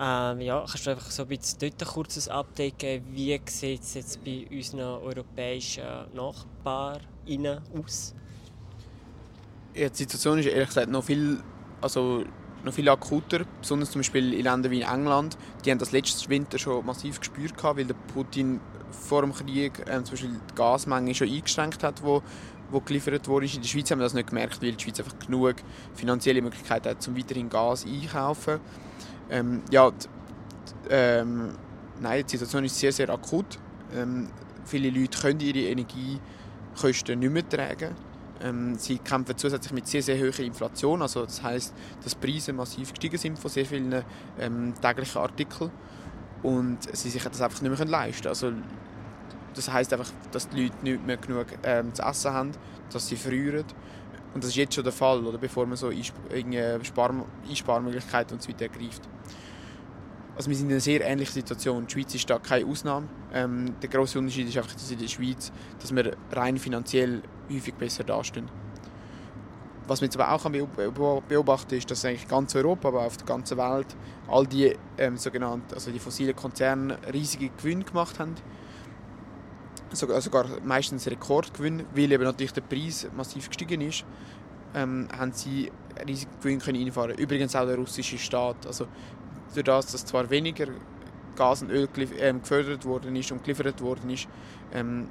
Ähm, 0.00 0.40
ja, 0.40 0.60
kannst 0.60 0.86
du 0.86 0.90
einfach 0.90 1.10
so 1.10 1.22
ein 1.22 1.28
bisschen 1.28 1.58
dort 1.58 1.82
ein 1.82 1.88
kurzes 1.88 2.28
Update 2.28 2.78
geben? 2.78 3.04
Wie 3.10 3.40
sieht 3.46 3.82
es 3.82 3.94
jetzt 3.94 4.24
bei 4.24 4.46
unseren 4.48 5.02
europäischen 5.02 5.82
Nachbarn 6.14 7.00
aus? 7.76 8.14
Ja, 9.74 9.88
die 9.88 9.96
Situation 9.96 10.38
ist 10.38 10.46
ehrlich 10.46 10.68
gesagt 10.68 10.88
noch 10.88 11.02
viel, 11.02 11.42
also 11.80 12.24
noch 12.62 12.72
viel 12.72 12.88
akuter, 12.88 13.40
besonders 13.60 13.90
zum 13.90 14.00
Beispiel 14.00 14.34
in 14.34 14.44
Ländern 14.44 14.70
wie 14.70 14.82
in 14.82 14.88
England. 14.88 15.36
Die 15.64 15.70
haben 15.72 15.78
das 15.78 15.90
letztes 15.90 16.28
Winter 16.28 16.58
schon 16.58 16.86
massiv 16.86 17.18
gespürt, 17.18 17.54
weil 17.62 17.84
der 17.84 17.94
Putin 18.14 18.60
vor 18.90 19.22
dem 19.22 19.32
Krieg 19.34 19.80
äh, 19.80 20.02
zum 20.04 20.12
Beispiel 20.12 20.40
die 20.50 20.54
Gasmenge 20.54 21.12
schon 21.12 21.28
eingeschränkt 21.28 21.82
hat, 21.82 22.04
wo, 22.04 22.22
wo 22.70 22.80
geliefert 22.80 23.26
wurde. 23.26 23.46
In 23.46 23.62
der 23.62 23.68
Schweiz 23.68 23.90
haben 23.90 23.98
wir 23.98 24.04
das 24.04 24.14
nicht 24.14 24.28
gemerkt, 24.28 24.62
weil 24.62 24.72
die 24.72 24.82
Schweiz 24.84 25.00
einfach 25.00 25.18
genug 25.18 25.56
finanzielle 25.94 26.40
Möglichkeiten 26.40 26.88
hat, 26.88 27.08
um 27.08 27.16
weiterhin 27.16 27.48
Gas 27.48 27.84
einkaufen. 27.84 28.60
Ähm, 29.30 29.62
ja, 29.70 29.90
die, 29.90 30.06
ähm, 30.90 31.50
nein, 32.00 32.24
die 32.26 32.36
Situation 32.36 32.64
ist 32.64 32.78
sehr, 32.78 32.92
sehr 32.92 33.10
akut. 33.10 33.58
Ähm, 33.94 34.28
viele 34.64 34.90
Leute 34.90 35.18
können 35.18 35.40
ihre 35.40 35.70
Energiekosten 35.70 37.18
nicht 37.18 37.32
mehr 37.32 37.48
tragen. 37.48 37.94
Ähm, 38.40 38.76
sie 38.76 38.98
kämpfen 38.98 39.36
zusätzlich 39.36 39.72
mit 39.72 39.86
sehr, 39.86 40.02
sehr 40.02 40.16
hoher 40.18 40.38
Inflation. 40.40 41.02
Also 41.02 41.24
das 41.24 41.42
heißt, 41.42 41.74
dass 42.02 42.14
Preise 42.14 42.52
massiv 42.52 42.90
gestiegen 42.90 43.18
sind 43.18 43.38
von 43.38 43.50
sehr 43.50 43.66
vielen 43.66 44.02
ähm, 44.38 44.74
täglichen 44.80 45.20
Artikeln 45.20 45.70
und 46.42 46.78
sie 46.96 47.10
sich 47.10 47.22
das 47.22 47.40
einfach 47.40 47.60
nicht 47.60 47.76
mehr 47.76 47.86
leisten 47.86 48.22
können. 48.22 48.28
Also, 48.28 48.52
das 49.54 49.72
heißt 49.72 49.92
einfach, 49.92 50.10
dass 50.30 50.48
die 50.48 50.64
Leute 50.64 50.76
nicht 50.82 51.04
mehr 51.04 51.16
genug 51.16 51.46
ähm, 51.64 51.92
zu 51.92 52.02
essen 52.02 52.32
haben, 52.32 52.52
dass 52.92 53.08
sie 53.08 53.16
frieren 53.16 53.64
und 54.34 54.44
das 54.44 54.50
ist 54.50 54.56
jetzt 54.56 54.74
schon 54.74 54.84
der 54.84 54.92
Fall, 54.92 55.24
oder, 55.24 55.38
bevor 55.38 55.66
man 55.66 55.76
so 55.76 55.90
Spar 56.82 57.14
Einsparmöglichkeiten 57.48 58.34
und 58.34 58.42
so 58.42 58.48
weiter 58.50 58.66
ergreift. 58.66 59.02
Also 60.38 60.50
wir 60.50 60.56
sind 60.56 60.66
in 60.66 60.74
einer 60.74 60.80
sehr 60.80 61.04
ähnlichen 61.04 61.34
Situation. 61.34 61.84
Die 61.88 61.92
Schweiz 61.94 62.14
ist 62.14 62.30
da 62.30 62.38
keine 62.38 62.64
Ausnahme. 62.64 63.08
Ähm, 63.34 63.74
der 63.82 63.88
große 63.88 64.16
Unterschied 64.20 64.48
ist 64.48 64.56
einfach, 64.56 64.72
dass 64.72 64.88
in 64.88 65.00
der 65.00 65.08
Schweiz, 65.08 65.50
dass 65.80 65.92
wir 65.92 66.16
rein 66.30 66.58
finanziell 66.58 67.22
häufig 67.52 67.74
besser 67.74 68.04
dastehen. 68.04 68.48
was 69.88 70.00
man 70.00 70.10
jetzt 70.10 70.20
aber 70.20 70.30
auch 70.30 70.48
beobachten 71.22 71.70
kann, 71.70 71.78
ist, 71.78 71.90
dass 71.90 72.04
eigentlich 72.04 72.28
ganz 72.28 72.54
Europa, 72.54 72.86
aber 72.86 73.02
auf 73.02 73.16
der 73.16 73.26
ganzen 73.26 73.58
Welt 73.58 73.96
all 74.28 74.46
die 74.46 74.76
ähm, 74.96 75.16
sogenannten, 75.16 75.74
also 75.74 75.90
die 75.90 75.98
fossilen 75.98 76.36
Konzerne 76.36 76.98
riesige 77.12 77.48
Gewinne 77.48 77.82
gemacht 77.82 78.20
haben. 78.20 78.36
Sogar, 79.90 80.20
sogar 80.20 80.46
meistens 80.62 81.08
Rekordgewinn, 81.08 81.84
weil 81.96 82.12
eben 82.12 82.22
natürlich 82.22 82.52
der 82.52 82.60
Preis 82.60 83.08
massiv 83.16 83.48
gestiegen 83.48 83.80
ist, 83.80 84.04
ähm, 84.76 85.08
haben 85.18 85.32
sie 85.32 85.72
riesige 86.06 86.30
Gewinne 86.40 86.58
können 86.60 86.86
einfahren. 86.86 87.16
Übrigens 87.16 87.56
auch 87.56 87.66
der 87.66 87.76
russische 87.76 88.18
Staat. 88.18 88.66
Also 88.68 88.86
durch 89.54 89.64
das, 89.64 89.86
dass 89.86 90.04
zwar 90.04 90.30
weniger 90.30 90.66
Gas 91.36 91.62
und 91.62 91.70
Öl 91.70 91.88
ähm, 92.18 92.40
gefördert 92.42 92.84
worden 92.84 93.14
ist 93.16 93.30
und 93.32 93.44
geliefert 93.44 93.80
worden 93.80 94.10
ist, 94.10 94.28
ähm, 94.72 95.08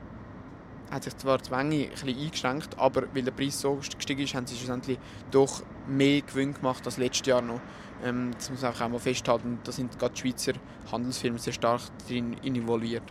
hat 0.91 1.03
sich 1.03 1.17
zwar 1.17 1.37
die 1.37 1.49
Menge 1.49 1.89
ein 1.89 2.07
eingeschränkt, 2.07 2.77
aber 2.77 3.03
weil 3.13 3.23
der 3.23 3.31
Preis 3.31 3.59
so 3.59 3.75
gestiegen 3.75 4.21
ist, 4.21 4.35
haben 4.35 4.47
sie 4.47 4.55
schlussendlich 4.55 4.97
doch 5.31 5.63
mehr 5.87 6.21
Gewinn 6.21 6.53
gemacht 6.53 6.85
als 6.85 6.97
letztes 6.97 7.27
Jahr 7.27 7.41
noch. 7.41 7.59
Ähm, 8.03 8.31
das 8.35 8.49
muss 8.49 8.61
man 8.61 8.73
auch 8.73 8.89
mal 8.89 8.99
festhalten. 8.99 9.59
Da 9.63 9.71
sind 9.71 9.97
gerade 9.97 10.13
die 10.13 10.21
Schweizer 10.21 10.53
Handelsfirmen 10.91 11.39
sehr 11.39 11.53
stark 11.53 11.81
drin 12.07 12.35
involviert. 12.43 13.03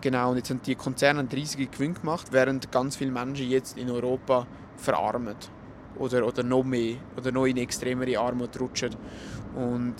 Genau, 0.00 0.30
und 0.30 0.36
jetzt 0.36 0.50
haben 0.50 0.60
die 0.62 0.74
Konzerne 0.74 1.20
einen 1.20 1.28
riesigen 1.28 1.70
Gewinn 1.70 1.94
gemacht, 1.94 2.28
während 2.30 2.70
ganz 2.70 2.96
viele 2.96 3.10
Menschen 3.10 3.48
jetzt 3.48 3.76
in 3.78 3.90
Europa 3.90 4.46
verarmen 4.76 5.34
oder, 5.98 6.26
oder 6.26 6.42
noch 6.42 6.62
mehr 6.62 6.96
oder 7.16 7.32
noch 7.32 7.46
in 7.46 7.56
extremere 7.56 8.18
Armut 8.18 8.60
rutschen. 8.60 8.94
Und 9.56 9.94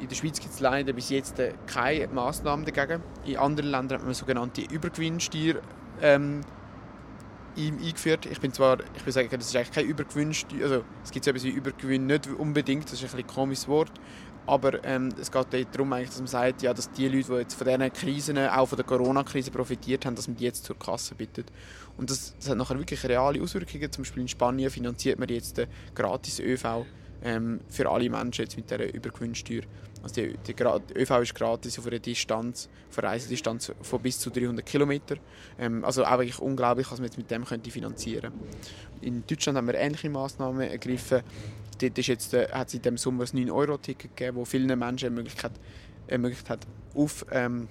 in 0.00 0.08
der 0.08 0.16
Schweiz 0.16 0.40
gibt 0.40 0.52
es 0.52 0.60
leider 0.60 0.92
bis 0.92 1.10
jetzt 1.10 1.38
äh, 1.38 1.54
keine 1.66 2.08
Massnahmen 2.08 2.64
dagegen. 2.64 3.02
In 3.24 3.36
anderen 3.36 3.70
Ländern 3.70 4.00
hat 4.00 4.04
man 4.04 4.14
sogenannte 4.14 4.62
Übergewinnsteuer 4.62 5.60
ähm, 6.02 6.40
eingeführt. 7.56 8.26
Ich 8.26 8.40
bin 8.40 8.52
zwar, 8.52 8.78
ich 8.96 9.06
will 9.06 9.12
sagen, 9.12 9.28
das 9.30 9.46
ist 9.46 9.56
eigentlich 9.56 9.72
kein 9.72 9.86
Übergewinnsteuer, 9.86 10.62
also 10.62 10.84
es 11.04 11.10
gibt 11.10 11.24
so 11.24 11.30
etwas 11.30 11.44
wie 11.44 11.50
Übergewinn 11.50 12.06
nicht 12.06 12.26
unbedingt, 12.26 12.84
das 12.90 13.02
ist 13.02 13.14
ein, 13.14 13.20
ein 13.20 13.26
komisches 13.26 13.68
Wort, 13.68 13.92
aber 14.46 14.82
ähm, 14.84 15.10
es 15.20 15.30
geht 15.30 15.46
darum, 15.72 15.92
eigentlich, 15.92 16.10
dass 16.10 16.18
man 16.18 16.26
sagt, 16.26 16.62
ja, 16.62 16.74
dass 16.74 16.90
die 16.90 17.08
Leute, 17.08 17.28
die 17.28 17.38
jetzt 17.38 17.54
von 17.54 17.66
diesen 17.66 17.92
Krisen, 17.92 18.38
auch 18.38 18.66
von 18.66 18.76
der 18.76 18.86
Corona-Krise 18.86 19.50
profitiert 19.50 20.06
haben, 20.06 20.16
dass 20.16 20.26
man 20.26 20.36
die 20.36 20.44
jetzt 20.44 20.64
zur 20.64 20.78
Kasse 20.78 21.14
bittet. 21.14 21.52
Und 21.96 22.10
das, 22.10 22.34
das 22.38 22.48
hat 22.48 22.56
nachher 22.56 22.78
wirklich 22.78 23.04
reale 23.04 23.42
Auswirkungen. 23.42 23.92
Zum 23.92 24.02
Beispiel 24.02 24.22
in 24.22 24.28
Spanien 24.28 24.70
finanziert 24.70 25.18
man 25.18 25.28
jetzt 25.28 25.58
den 25.58 25.68
gratis 25.94 26.40
ÖV 26.40 26.86
ähm, 27.22 27.60
für 27.68 27.90
alle 27.90 28.08
Menschen 28.08 28.42
jetzt 28.42 28.56
mit 28.56 28.70
dieser 28.70 28.92
Übergewinnsteuer. 28.92 29.62
Also 30.02 30.14
die, 30.14 30.34
die, 30.46 30.54
die, 30.54 30.98
ÖV 30.98 31.10
ist 31.20 31.34
gratis 31.34 31.78
auf 31.78 31.86
einer 31.86 31.98
Distanz, 31.98 32.68
auf 32.88 32.98
einer 32.98 33.08
Reisedistanz 33.08 33.72
von 33.82 34.00
bis 34.00 34.18
zu 34.18 34.30
300 34.30 34.64
km. 34.64 34.92
Ähm, 35.58 35.84
also 35.84 36.04
auch 36.04 36.18
wirklich 36.18 36.38
unglaublich, 36.38 36.90
was 36.90 36.98
man 36.98 37.06
jetzt 37.06 37.18
mit 37.18 37.30
dem 37.30 37.44
könnte 37.44 37.70
finanzieren 37.70 38.32
In 39.02 39.24
Deutschland 39.26 39.58
haben 39.58 39.66
wir 39.66 39.74
ähnliche 39.74 40.08
Massnahmen 40.08 40.62
ergriffen. 40.62 41.22
Dort 41.80 41.98
ist 41.98 42.06
jetzt, 42.06 42.34
äh, 42.34 42.48
hat 42.50 42.68
es 42.68 42.74
in 42.74 42.82
diesem 42.82 42.96
Sommer 42.96 43.24
ein 43.24 43.48
9-Euro-Ticket 43.48 44.16
gegeben, 44.16 44.36
wo 44.38 44.44
vielen 44.44 44.78
Menschen 44.78 45.06
eine 45.06 45.16
Möglichkeit, 45.16 45.52
ermöglicht 46.06 46.48
hat, 46.48 46.66
auf, 46.94 47.24
ähm, 47.30 47.68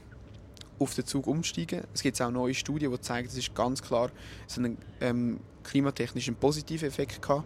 auf 0.78 0.94
den 0.96 1.06
Zug 1.06 1.28
umsteigen. 1.28 1.82
Es 1.94 2.02
gibt 2.02 2.22
auch 2.22 2.32
neue 2.32 2.54
Studien, 2.54 2.92
die 2.92 3.02
zeigen, 3.02 3.28
es 3.28 3.54
ganz 3.54 3.82
klar, 3.82 4.12
es 4.48 4.58
einen 4.58 4.78
ähm, 5.02 5.40
klimatechnischen 5.64 6.36
positiven 6.36 6.88
Effekt 6.88 7.22
gehabt. 7.22 7.46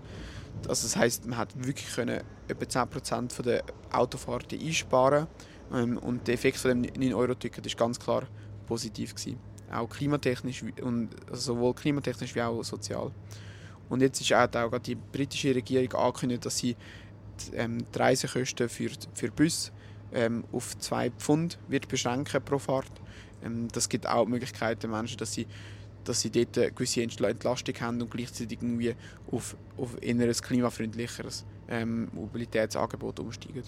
Also 0.67 0.87
das 0.87 0.95
heißt, 0.95 1.25
man 1.25 1.37
hat 1.37 1.55
wirklich 1.55 1.93
können 1.93 2.21
etwa 2.47 2.65
10% 2.65 3.31
von 3.31 3.45
der 3.45 3.63
Autofahrten 3.91 4.59
einsparen 4.59 5.27
ähm, 5.73 5.97
und 5.97 6.27
der 6.27 6.35
Effekt 6.35 6.57
von 6.57 6.81
dem 6.81 6.93
9-Euro-Ticket 6.93 7.65
ist 7.65 7.77
ganz 7.77 7.99
klar 7.99 8.23
positiv 8.65 9.13
gewesen. 9.15 9.39
Auch 9.71 9.89
klimatechnisch 9.89 10.63
und 10.81 11.09
also 11.29 11.53
sowohl 11.53 11.73
klimatechnisch 11.73 12.35
wie 12.35 12.41
auch 12.41 12.63
sozial. 12.63 13.11
Und 13.89 14.01
jetzt 14.01 14.21
ist 14.21 14.33
auch, 14.33 14.47
auch 14.55 14.79
die 14.79 14.95
britische 14.95 15.53
Regierung 15.53 15.93
angekündigt, 15.93 16.45
dass 16.45 16.57
sie 16.57 16.75
die, 17.39 17.55
ähm, 17.55 17.85
die 17.93 17.99
Reisekosten 17.99 18.69
für, 18.69 18.89
für 19.13 19.31
Bus 19.31 19.71
ähm, 20.13 20.43
auf 20.51 20.77
2 20.77 21.11
Pfund 21.11 21.57
wird 21.67 21.87
beschränken 21.87 22.41
pro 22.43 22.59
Fahrt. 22.59 22.91
Ähm, 23.43 23.67
das 23.71 23.89
gibt 23.89 24.07
auch 24.07 24.25
Möglichkeiten 24.25 24.91
Menschen, 24.91 25.17
dass 25.17 25.33
sie 25.33 25.47
dass 26.03 26.21
sie 26.21 26.29
dort 26.29 26.57
eine 26.57 26.71
gewisse 26.71 27.01
Entlastung 27.01 27.75
haben 27.79 28.01
und 28.01 28.11
gleichzeitig 28.11 28.59
irgendwie 28.61 28.95
auf, 29.31 29.55
auf 29.77 29.97
ein 30.01 30.31
klimafreundlicheres 30.31 31.45
ähm, 31.67 32.09
Mobilitätsangebot 32.13 33.19
umsteigen. 33.19 33.63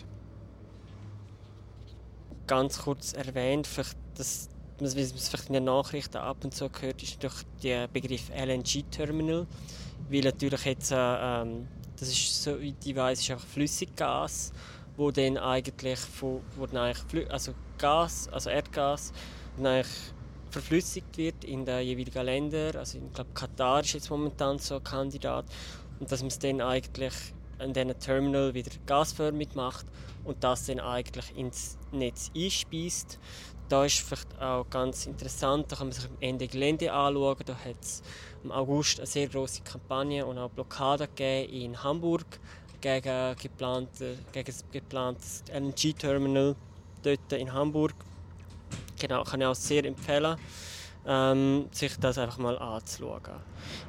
Ganz 2.48 2.80
kurz 2.80 3.14
erwähnt, 3.14 3.66
vielleicht, 3.66 3.98
dass 4.16 4.50
man 4.80 4.88
es 4.88 5.30
vielleicht 5.30 5.48
in 5.48 5.54
den 5.54 5.64
Nachrichten 5.64 6.18
ab 6.18 6.44
und 6.44 6.54
zu 6.54 6.70
gehört, 6.70 7.02
ist 7.02 7.22
natürlich 7.22 7.46
der 7.64 7.88
Begriff 7.88 8.30
LNG-Terminal, 8.30 9.48
weil 10.10 10.22
natürlich 10.22 10.66
jetzt, 10.66 10.92
äh, 10.92 10.96
ähm, 10.96 11.68
das 11.98 12.10
ist, 12.10 12.44
so 12.44 12.60
wie 12.60 12.76
ich 12.84 12.96
weiß, 12.96 13.20
ist 13.20 13.32
einfach 13.32 13.48
Flüssiggas, 13.48 14.52
wo 14.98 15.12
dann 15.12 15.38
eigentlich, 15.38 16.00
von, 16.00 16.42
wo 16.56 16.66
dann 16.66 16.78
eigentlich 16.78 17.32
also 17.32 17.54
Gas, 17.78 18.28
also 18.30 18.50
Erdgas, 18.50 19.12
dann 19.58 19.66
eigentlich 19.68 20.14
verflüssigt 20.56 21.18
wird 21.18 21.44
in 21.44 21.66
den 21.66 21.86
jeweiligen 21.86 22.26
Ländern. 22.26 22.78
Also 22.78 22.98
ich 22.98 23.14
glaube, 23.14 23.32
Katar 23.34 23.82
ist 23.82 23.94
jetzt 23.94 24.10
momentan 24.10 24.58
so 24.58 24.76
ein 24.76 24.84
Kandidat. 24.84 25.46
Und 26.00 26.10
dass 26.10 26.22
man 26.22 26.30
es 26.30 26.40
dann 26.40 26.62
eigentlich 26.62 27.14
an 27.60 27.74
diesen 27.74 28.00
Terminal 28.00 28.54
wieder 28.54 28.72
gasförmig 28.86 29.54
macht 29.54 29.86
und 30.24 30.42
das 30.44 30.66
dann 30.66 30.80
eigentlich 30.80 31.36
ins 31.36 31.78
Netz 31.92 32.32
einspeist. 32.34 33.20
Da 33.68 33.84
ist 33.84 34.00
vielleicht 34.00 34.40
auch 34.40 34.70
ganz 34.70 35.08
interessant, 35.08 35.72
da 35.72 35.76
kann 35.76 35.88
man 35.88 35.94
sich 35.94 36.06
am 36.06 36.18
Ende 36.22 36.48
Gelände 36.48 36.94
anschauen. 36.94 37.38
Da 37.46 37.56
hat 37.56 37.82
es 37.82 38.02
im 38.44 38.52
August 38.52 39.00
eine 39.00 39.08
sehr 39.08 39.28
große 39.28 39.62
Kampagne 39.64 40.26
und 40.26 40.38
auch 40.38 40.50
Blockade 40.52 41.08
gegeben 41.08 41.54
in 41.54 41.84
Hamburg 41.84 42.40
gegen, 42.80 43.36
geplante, 43.42 44.18
gegen 44.32 44.46
das 44.46 44.64
geplante 44.72 45.22
LNG-Terminal 45.52 46.56
dort 47.04 47.34
in 47.34 47.52
Hamburg. 47.52 47.94
Genau, 49.00 49.24
kann 49.24 49.42
ich 49.42 49.48
auch 49.48 49.56
sehr 49.56 49.86
empfehlen, 49.86 50.38
ähm, 51.06 51.68
sich 51.72 51.98
das 52.00 52.18
einfach 52.18 52.38
mal 52.38 52.58
anzuschauen. 52.58 53.22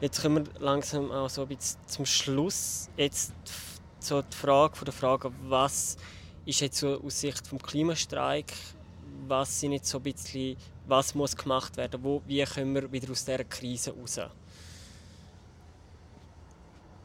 Jetzt 0.00 0.22
kommen 0.22 0.46
wir 0.46 0.60
langsam 0.60 1.10
auch 1.10 1.30
so 1.30 1.42
ein 1.42 1.48
bisschen 1.48 1.80
zum 1.86 2.06
Schluss. 2.06 2.88
Jetzt 2.96 3.32
so 3.98 4.22
Frage 4.30 4.76
von 4.76 4.84
der 4.84 4.94
Frage, 4.94 5.32
was 5.42 5.96
ist 6.44 6.60
jetzt 6.60 6.78
so 6.78 7.00
aus 7.02 7.20
Sicht 7.20 7.46
vom 7.46 7.60
Klimastreik, 7.60 8.52
was 9.26 9.60
sind 9.60 9.72
jetzt 9.72 9.88
so 9.88 9.98
ein 9.98 10.04
bisschen, 10.04 10.56
was 10.86 11.14
muss 11.14 11.36
gemacht 11.36 11.76
werden, 11.76 12.02
wo, 12.02 12.22
wie 12.26 12.44
können 12.44 12.74
wir 12.74 12.90
wieder 12.92 13.10
aus 13.10 13.24
dieser 13.24 13.44
Krise 13.44 13.92
raus? 13.92 14.20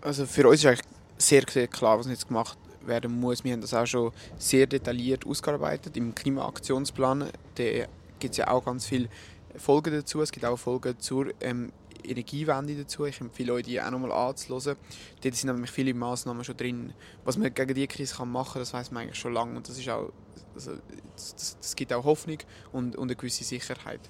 Also 0.01 0.25
für 0.25 0.47
uns 0.47 0.59
ist 0.59 0.65
eigentlich 0.65 0.87
sehr, 1.17 1.43
sehr 1.49 1.67
klar, 1.67 1.99
was 1.99 2.07
jetzt 2.07 2.27
gemacht 2.27 2.57
werden 2.85 3.19
muss. 3.19 3.43
Wir 3.43 3.53
haben 3.53 3.61
das 3.61 3.73
auch 3.73 3.85
schon 3.85 4.11
sehr 4.37 4.67
detailliert 4.67 5.25
ausgearbeitet 5.25 5.97
im 5.97 6.15
Klimaaktionsplan. 6.15 7.29
Da 7.55 7.63
gibt 8.19 8.31
es 8.31 8.37
ja 8.37 8.47
auch 8.49 8.65
ganz 8.65 8.85
viele 8.85 9.09
Folgen 9.57 9.93
dazu. 9.93 10.21
Es 10.21 10.31
gibt 10.31 10.45
auch 10.45 10.57
Folgen 10.57 10.99
zur 10.99 11.27
ähm, 11.41 11.71
Energiewende 12.03 12.75
dazu. 12.75 13.05
Ich 13.05 13.19
empfehle 13.21 13.53
euch, 13.53 13.63
die 13.63 13.81
auch 13.81 13.91
nochmal 13.91 14.11
anzuhören. 14.11 14.77
Dort 15.21 15.35
sind 15.35 15.51
nämlich 15.51 15.71
viele 15.71 15.93
Massnahmen 15.93 16.43
schon 16.43 16.57
drin. 16.57 16.93
Was 17.23 17.37
man 17.37 17.53
gegen 17.53 17.73
die 17.73 17.87
Krise 17.87 18.25
machen 18.25 18.53
kann, 18.53 18.61
das 18.61 18.73
weiß 18.73 18.91
man 18.91 19.03
eigentlich 19.03 19.19
schon 19.19 19.33
lange. 19.33 19.57
Und 19.57 19.67
das, 19.67 19.77
ist 19.77 19.89
auch, 19.89 20.11
also, 20.55 20.71
das, 21.15 21.57
das 21.59 21.75
gibt 21.75 21.93
auch 21.93 22.03
Hoffnung 22.03 22.37
und, 22.71 22.95
und 22.95 23.09
eine 23.09 23.15
gewisse 23.15 23.43
Sicherheit. 23.43 24.01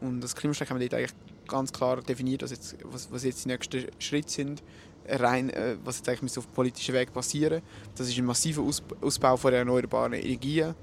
Und 0.00 0.20
das 0.20 0.34
Klimastreik 0.34 0.70
haben 0.70 0.80
wir 0.80 0.88
dort 0.88 1.00
eigentlich 1.00 1.14
ganz 1.48 1.72
klar 1.72 2.02
definiert, 2.02 2.42
was 2.42 2.50
jetzt, 2.50 2.76
was, 2.84 3.10
was 3.10 3.24
jetzt 3.24 3.44
die 3.44 3.48
nächsten 3.48 3.86
Schritte 3.98 4.30
sind 4.30 4.62
rein, 5.08 5.50
äh, 5.50 5.76
was 5.84 5.98
jetzt 5.98 6.08
eigentlich 6.08 6.36
auf 6.38 6.52
politischem 6.52 6.94
Weg 6.94 7.12
passieren 7.12 7.62
Das 7.94 8.08
ist 8.08 8.18
ein 8.18 8.24
massiver 8.24 8.62
Aus 8.62 8.82
Ausbau 9.00 9.36
von 9.36 9.52
erneuerbaren 9.52 10.12
Energien. 10.12 10.74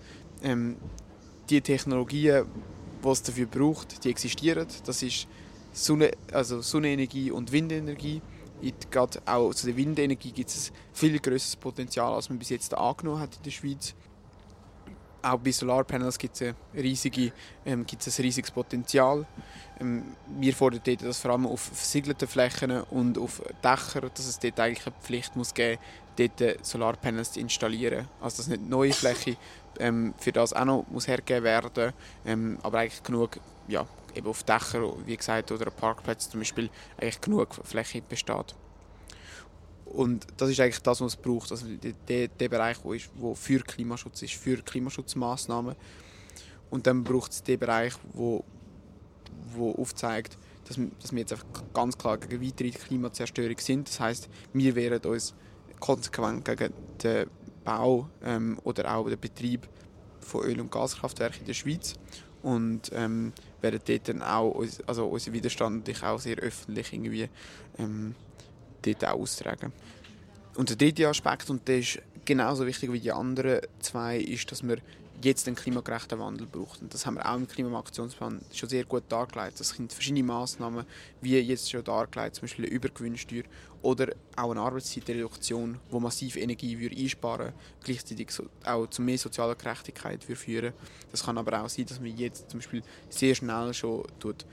Ähm, 0.41 0.77
die 1.49 1.61
Technologien, 1.61 2.45
die 3.03 3.07
es 3.07 3.23
dafür 3.23 3.45
braucht, 3.45 4.03
die 4.03 4.09
existieren. 4.09 4.67
Das 4.85 5.03
ist 5.03 5.27
Sonne, 5.71 6.11
also 6.31 6.61
Sonnenenergie 6.61 7.31
und 7.31 7.51
Windenergie. 7.51 8.21
Gerade 8.89 9.21
auch 9.25 9.53
zu 9.53 9.65
der 9.65 9.75
Windenergie 9.75 10.31
gibt 10.31 10.49
es 10.49 10.69
ein 10.69 10.75
viel 10.93 11.19
größeres 11.19 11.57
Potenzial, 11.57 12.13
als 12.13 12.29
man 12.29 12.39
bis 12.39 12.49
jetzt 12.49 12.73
angenommen 12.73 13.19
hat 13.19 13.35
in 13.35 13.43
der 13.43 13.51
Schweiz. 13.51 13.93
Auch 15.23 15.39
bei 15.39 15.51
Solarpanels 15.51 16.17
gibt 16.17 16.35
es, 16.35 16.41
ähm, 16.41 16.55
ein 17.65 17.85
riesiges 18.19 18.51
Potenzial. 18.51 19.25
Ähm, 19.79 20.03
wir 20.27 20.53
fordern 20.53 20.81
dort, 20.83 21.01
dass 21.01 21.19
vor 21.19 21.31
allem 21.31 21.47
auf 21.47 21.61
versiegelten 21.61 22.27
Flächen 22.27 22.81
und 22.91 23.17
auf 23.17 23.41
Dächern, 23.63 24.11
dass 24.13 24.27
es 24.27 24.37
dort 24.37 24.59
eigentlich 24.59 24.85
eine 24.85 24.95
Pflicht 25.01 25.35
muss 25.35 25.53
geben 25.53 25.79
dort 26.17 26.41
äh, 26.41 26.57
Solarpanels 26.61 27.31
zu 27.31 27.39
installieren. 27.39 28.07
Also 28.21 28.37
dass 28.37 28.47
nicht 28.47 28.67
neue 28.69 28.93
Fläche 28.93 29.37
ähm, 29.79 30.13
für 30.17 30.31
das 30.31 30.53
auch 30.53 30.65
noch 30.65 30.85
muss 30.89 31.07
hergegeben 31.07 31.43
werden, 31.43 31.93
ähm, 32.25 32.59
aber 32.61 32.79
eigentlich 32.79 33.03
genug, 33.03 33.39
ja, 33.67 33.85
eben 34.13 34.27
auf 34.27 34.43
Dächern, 34.43 34.93
wie 35.05 35.17
gesagt, 35.17 35.51
oder 35.51 35.71
Parkplätzen 35.71 36.31
zum 36.31 36.41
Beispiel, 36.41 36.69
eigentlich 36.97 37.21
genug 37.21 37.55
Fläche 37.63 38.01
besteht. 38.01 38.55
Und 39.93 40.25
das 40.37 40.49
ist 40.49 40.59
eigentlich 40.59 40.81
das, 40.81 41.01
was 41.01 41.13
es 41.13 41.15
braucht. 41.15 41.51
Also 41.51 41.67
der, 42.09 42.27
der 42.27 42.49
Bereich, 42.49 42.77
wo, 42.83 42.93
ist, 42.93 43.09
wo 43.15 43.35
für 43.35 43.59
Klimaschutz 43.59 44.23
ist, 44.23 44.33
für 44.33 44.57
Klimaschutzmaßnahmen. 44.57 45.75
Und 46.71 46.87
dann 46.87 47.03
braucht 47.03 47.31
es 47.31 47.43
den 47.43 47.59
Bereich, 47.59 47.93
wo, 48.13 48.43
wo 49.55 49.71
aufzeigt, 49.73 50.37
dass 50.67 50.79
dass, 50.99 51.11
wir 51.11 51.19
jetzt 51.19 51.33
einfach 51.33 51.45
ganz 51.73 51.97
klar 51.97 52.17
gegen 52.17 52.43
weitere 52.43 52.71
Klimazerstörung 52.71 53.57
sind. 53.59 53.87
Das 53.87 53.99
heißt, 53.99 54.29
wir 54.53 54.73
wehren 54.75 55.01
uns 55.05 55.35
konsequent 55.79 56.43
gegen 56.45 56.73
den 57.03 57.27
Bau 57.63 58.09
ähm, 58.23 58.57
oder 58.63 58.95
auch 58.95 59.07
den 59.07 59.19
Betrieb 59.19 59.67
von 60.21 60.43
Öl- 60.45 60.59
und 60.59 60.71
Gaskraftwerken 60.71 61.41
in 61.41 61.45
der 61.45 61.53
Schweiz 61.53 61.95
und 62.41 62.91
ähm, 62.93 63.33
werden 63.61 63.79
dort 63.85 64.07
dann 64.07 64.21
auch 64.21 64.63
also 64.87 65.07
unseren 65.07 65.33
Widerstand 65.33 66.03
auch 66.03 66.19
sehr 66.19 66.37
öffentlich 66.37 66.93
irgendwie 66.93 67.29
ähm, 67.77 68.15
dort 68.85 69.05
auch 69.05 69.19
austragen. 69.19 69.71
Und 70.55 70.69
der 70.69 70.77
dritte 70.77 71.07
Aspekt, 71.07 71.49
und 71.49 71.67
der 71.67 71.79
ist 71.79 71.99
genauso 72.25 72.65
wichtig 72.65 72.91
wie 72.91 72.99
die 72.99 73.11
anderen 73.11 73.61
zwei, 73.79 74.17
ist, 74.19 74.51
dass 74.51 74.63
wir 74.63 74.77
jetzt 75.23 75.47
einen 75.47 75.55
klimagerechten 75.55 76.19
Wandel 76.19 76.47
braucht. 76.47 76.81
Und 76.81 76.93
das 76.93 77.05
haben 77.05 77.15
wir 77.15 77.29
auch 77.29 77.35
im 77.35 77.47
Klimaaktionsplan 77.47 78.41
schon 78.53 78.69
sehr 78.69 78.83
gut 78.83 79.03
dargelegt. 79.09 79.59
Das 79.59 79.69
sind 79.69 79.91
verschiedene 79.91 80.23
Massnahmen, 80.23 80.85
wie 81.21 81.37
jetzt 81.37 81.71
schon 81.71 81.83
dargelegt, 81.83 82.35
zum 82.35 82.43
Beispiel 82.43 82.65
eine 82.65 82.73
Übergewinnsteuer 82.73 83.43
oder 83.81 84.13
auch 84.35 84.51
eine 84.51 84.61
Arbeitszeitreduktion, 84.61 85.79
die 85.91 85.99
massiv 85.99 86.35
Energie 86.35 86.79
würde 86.79 86.95
einsparen 86.95 87.53
gleichzeitig 87.83 88.29
auch 88.65 88.87
zu 88.87 89.01
mehr 89.01 89.17
sozialer 89.17 89.55
Gerechtigkeit 89.55 90.27
würde 90.27 90.39
führen 90.39 90.73
Das 91.11 91.23
kann 91.23 91.37
aber 91.37 91.61
auch 91.61 91.69
sein, 91.69 91.85
dass 91.85 91.99
man 91.99 92.15
jetzt 92.15 92.49
zum 92.49 92.59
Beispiel 92.59 92.83
sehr 93.09 93.35
schnell 93.35 93.73
schon 93.73 94.05
tut, 94.19 94.45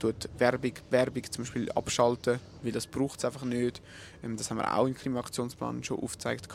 tut 0.00 0.28
Werbung, 0.38 0.72
Werbung 0.90 1.22
zum 1.30 1.44
Beispiel 1.44 1.70
abschalten, 1.72 2.40
weil 2.62 2.72
das 2.72 2.86
braucht 2.86 3.18
es 3.18 3.24
einfach 3.24 3.44
nicht. 3.44 3.80
Ähm, 4.22 4.36
das 4.36 4.50
haben 4.50 4.58
wir 4.58 4.76
auch 4.76 4.86
im 4.86 4.94
Klimaaktionsplan 4.94 5.84
schon 5.84 6.00
aufgezeigt. 6.00 6.48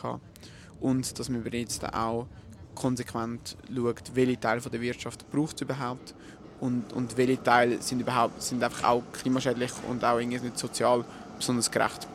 Und 0.80 1.18
dass 1.18 1.30
wir 1.30 1.58
jetzt 1.58 1.84
auch 1.94 2.26
konsequent 2.74 3.56
schaut, 3.74 4.14
welche 4.14 4.38
Teile 4.38 4.60
der 4.60 4.80
Wirtschaft 4.80 5.30
braucht 5.30 5.56
es 5.56 5.62
überhaupt 5.62 6.14
und, 6.60 6.92
und 6.92 7.16
welche 7.16 7.42
Teile 7.42 7.80
sind, 7.80 8.00
überhaupt, 8.00 8.42
sind 8.42 8.62
einfach 8.62 8.84
auch 8.84 9.02
klimaschädlich 9.12 9.72
und 9.88 10.04
auch 10.04 10.18
irgendwie 10.18 10.40
nicht 10.40 10.58
sozial 10.58 11.04
besonders 11.36 11.70
gerecht. 11.70 12.06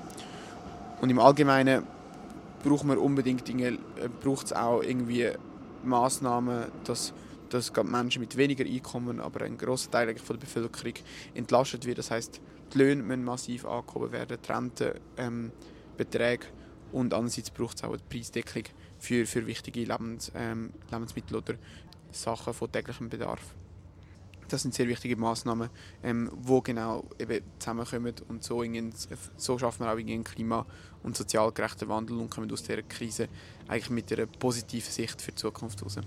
Und 1.02 1.10
im 1.10 1.20
Allgemeinen 1.20 1.84
braucht 2.64 2.84
man 2.84 2.98
unbedingt 2.98 3.50
äh, 3.50 3.78
braucht 4.22 4.48
es 4.48 4.54
auch 4.54 4.82
irgendwie 4.82 5.30
Maßnahmen, 5.84 6.66
dass, 6.84 7.14
dass 7.52 7.72
Menschen 7.84 8.22
mit 8.22 8.38
weniger 8.38 8.66
Einkommen, 8.66 9.20
aber 9.20 9.46
ein 9.46 9.58
großer 9.58 9.92
Teil 9.92 10.18
von 10.18 10.38
der 10.38 10.46
Bevölkerung 10.46 10.94
entlastet 11.34 11.86
wird. 11.86 11.98
Das 11.98 12.10
heißt, 12.10 12.40
die 12.74 12.78
Löhne 12.78 13.04
müssen 13.04 13.24
massiv 13.24 13.66
angehoben 13.66 14.12
werden, 14.14 14.38
die 14.42 14.52
Rentenbeträge 14.52 16.46
ähm, 16.48 16.54
und 16.94 17.14
andererseits 17.14 17.52
braucht 17.52 17.78
es 17.78 17.84
auch 17.84 17.90
eine 17.90 18.02
Preisdeckung 18.10 18.64
für, 19.00 19.26
für 19.26 19.46
wichtige 19.46 19.84
Lebens, 19.84 20.32
ähm, 20.36 20.72
Lebensmittel 20.92 21.38
oder 21.38 21.56
Sachen 22.12 22.54
von 22.54 22.72
täglichem 22.72 23.10
Bedarf. 23.10 23.42
Das 24.48 24.64
sind 24.64 24.74
sehr 24.74 24.88
wichtige 24.88 25.16
Maßnahmen, 25.16 25.70
ähm, 26.04 26.30
wo 26.34 26.62
genau 26.62 27.06
eben 27.18 27.42
zusammenkommen 27.60 28.14
und 28.28 28.44
so, 28.44 28.64
so 29.38 29.58
schaffen 29.58 29.86
wir 29.86 29.94
auch 29.94 29.98
einen 29.98 30.24
klima- 30.24 30.66
und 31.04 31.16
sozial 31.16 31.52
gerechten 31.54 31.88
Wandel 31.88 32.18
und 32.18 32.30
kommen 32.30 32.52
aus 32.52 32.64
dieser 32.64 32.82
Krise 32.82 33.30
eigentlich 33.68 33.90
mit 33.90 34.12
einer 34.12 34.26
positiven 34.26 34.92
Sicht 34.92 35.22
für 35.22 35.32
die 35.32 35.36
Zukunft 35.36 35.82
raus. 35.84 36.00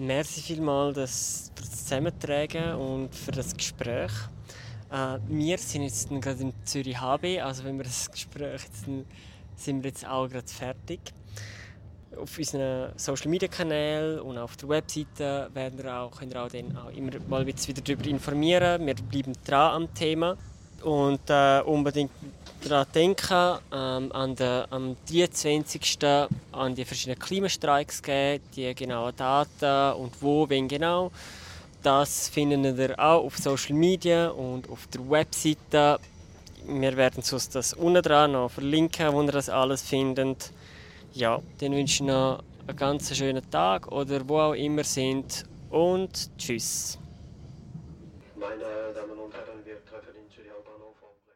Merci 0.00 0.40
vielmals 0.40 0.94
das, 0.94 1.52
für 1.54 1.62
das 1.62 1.84
Zusammentragen 1.84 2.74
und 2.74 3.14
für 3.14 3.32
das 3.32 3.54
Gespräch. 3.54 4.10
Äh, 4.90 5.18
wir 5.28 5.58
sind 5.58 5.82
jetzt 5.82 6.08
gerade 6.08 6.40
in 6.40 6.54
Zürich 6.64 6.98
HB, 6.98 7.42
also 7.42 7.64
wenn 7.64 7.76
wir 7.76 7.84
das 7.84 8.10
Gespräch 8.10 8.62
jetzt, 8.62 8.86
sind 9.56 9.82
wir 9.82 9.90
jetzt 9.90 10.08
auch 10.08 10.26
gerade 10.26 10.48
fertig 10.48 11.00
auf 12.16 12.38
unseren 12.38 12.92
Social 12.96 13.28
Media 13.28 13.46
Kanälen 13.46 14.20
und 14.20 14.38
auf 14.38 14.56
der 14.56 14.70
Webseite 14.70 15.50
werden 15.52 15.76
wir 15.76 15.94
auch, 15.94 16.18
können 16.18 16.32
wir 16.32 16.44
auch, 16.44 16.48
dann 16.48 16.74
auch 16.78 16.90
immer 16.96 17.12
mal 17.28 17.46
wieder 17.46 17.58
darüber 17.84 18.06
informieren. 18.06 18.86
Wir 18.86 18.94
bleiben 18.94 19.34
dran 19.44 19.82
am 19.82 19.94
Thema 19.94 20.34
und 20.82 21.28
äh, 21.28 21.60
unbedingt 21.60 22.10
daran 22.60 22.86
denken, 22.94 23.58
ähm, 23.72 24.12
an 24.12 24.36
der, 24.36 24.66
am 24.70 24.96
23. 25.10 25.98
an 26.52 26.74
die 26.74 26.84
verschiedenen 26.84 27.18
Klimastreiks 27.18 28.02
geben, 28.02 28.42
die 28.54 28.74
genauen 28.74 29.14
Daten 29.16 30.00
und 30.00 30.20
wo, 30.20 30.48
wenn 30.48 30.68
genau. 30.68 31.10
Das 31.82 32.28
finden 32.28 32.76
wir 32.76 32.98
auch 32.98 33.24
auf 33.24 33.38
Social 33.38 33.74
Media 33.74 34.28
und 34.28 34.68
auf 34.68 34.86
der 34.88 35.08
Webseite. 35.08 35.98
Wir 36.66 36.96
werden 36.96 37.22
sonst 37.22 37.54
das 37.54 37.72
unten 37.72 38.02
dran 38.02 38.32
noch 38.32 38.50
verlinken, 38.50 39.12
wo 39.12 39.22
ihr 39.22 39.32
das 39.32 39.48
alles 39.48 39.82
findet. 39.82 40.52
Ja, 41.14 41.40
dann 41.58 41.72
wünsche 41.72 42.02
ich 42.02 42.08
noch 42.08 42.42
einen 42.66 42.76
ganz 42.76 43.16
schönen 43.16 43.50
Tag 43.50 43.90
oder 43.90 44.28
wo 44.28 44.38
auch 44.38 44.52
immer 44.52 44.84
sind 44.84 45.44
und 45.70 46.30
tschüss. 46.36 46.98
Meine 48.38 48.62
Damen 48.94 49.18
und 49.18 49.32
Herren, 49.32 49.64
wir 49.64 49.84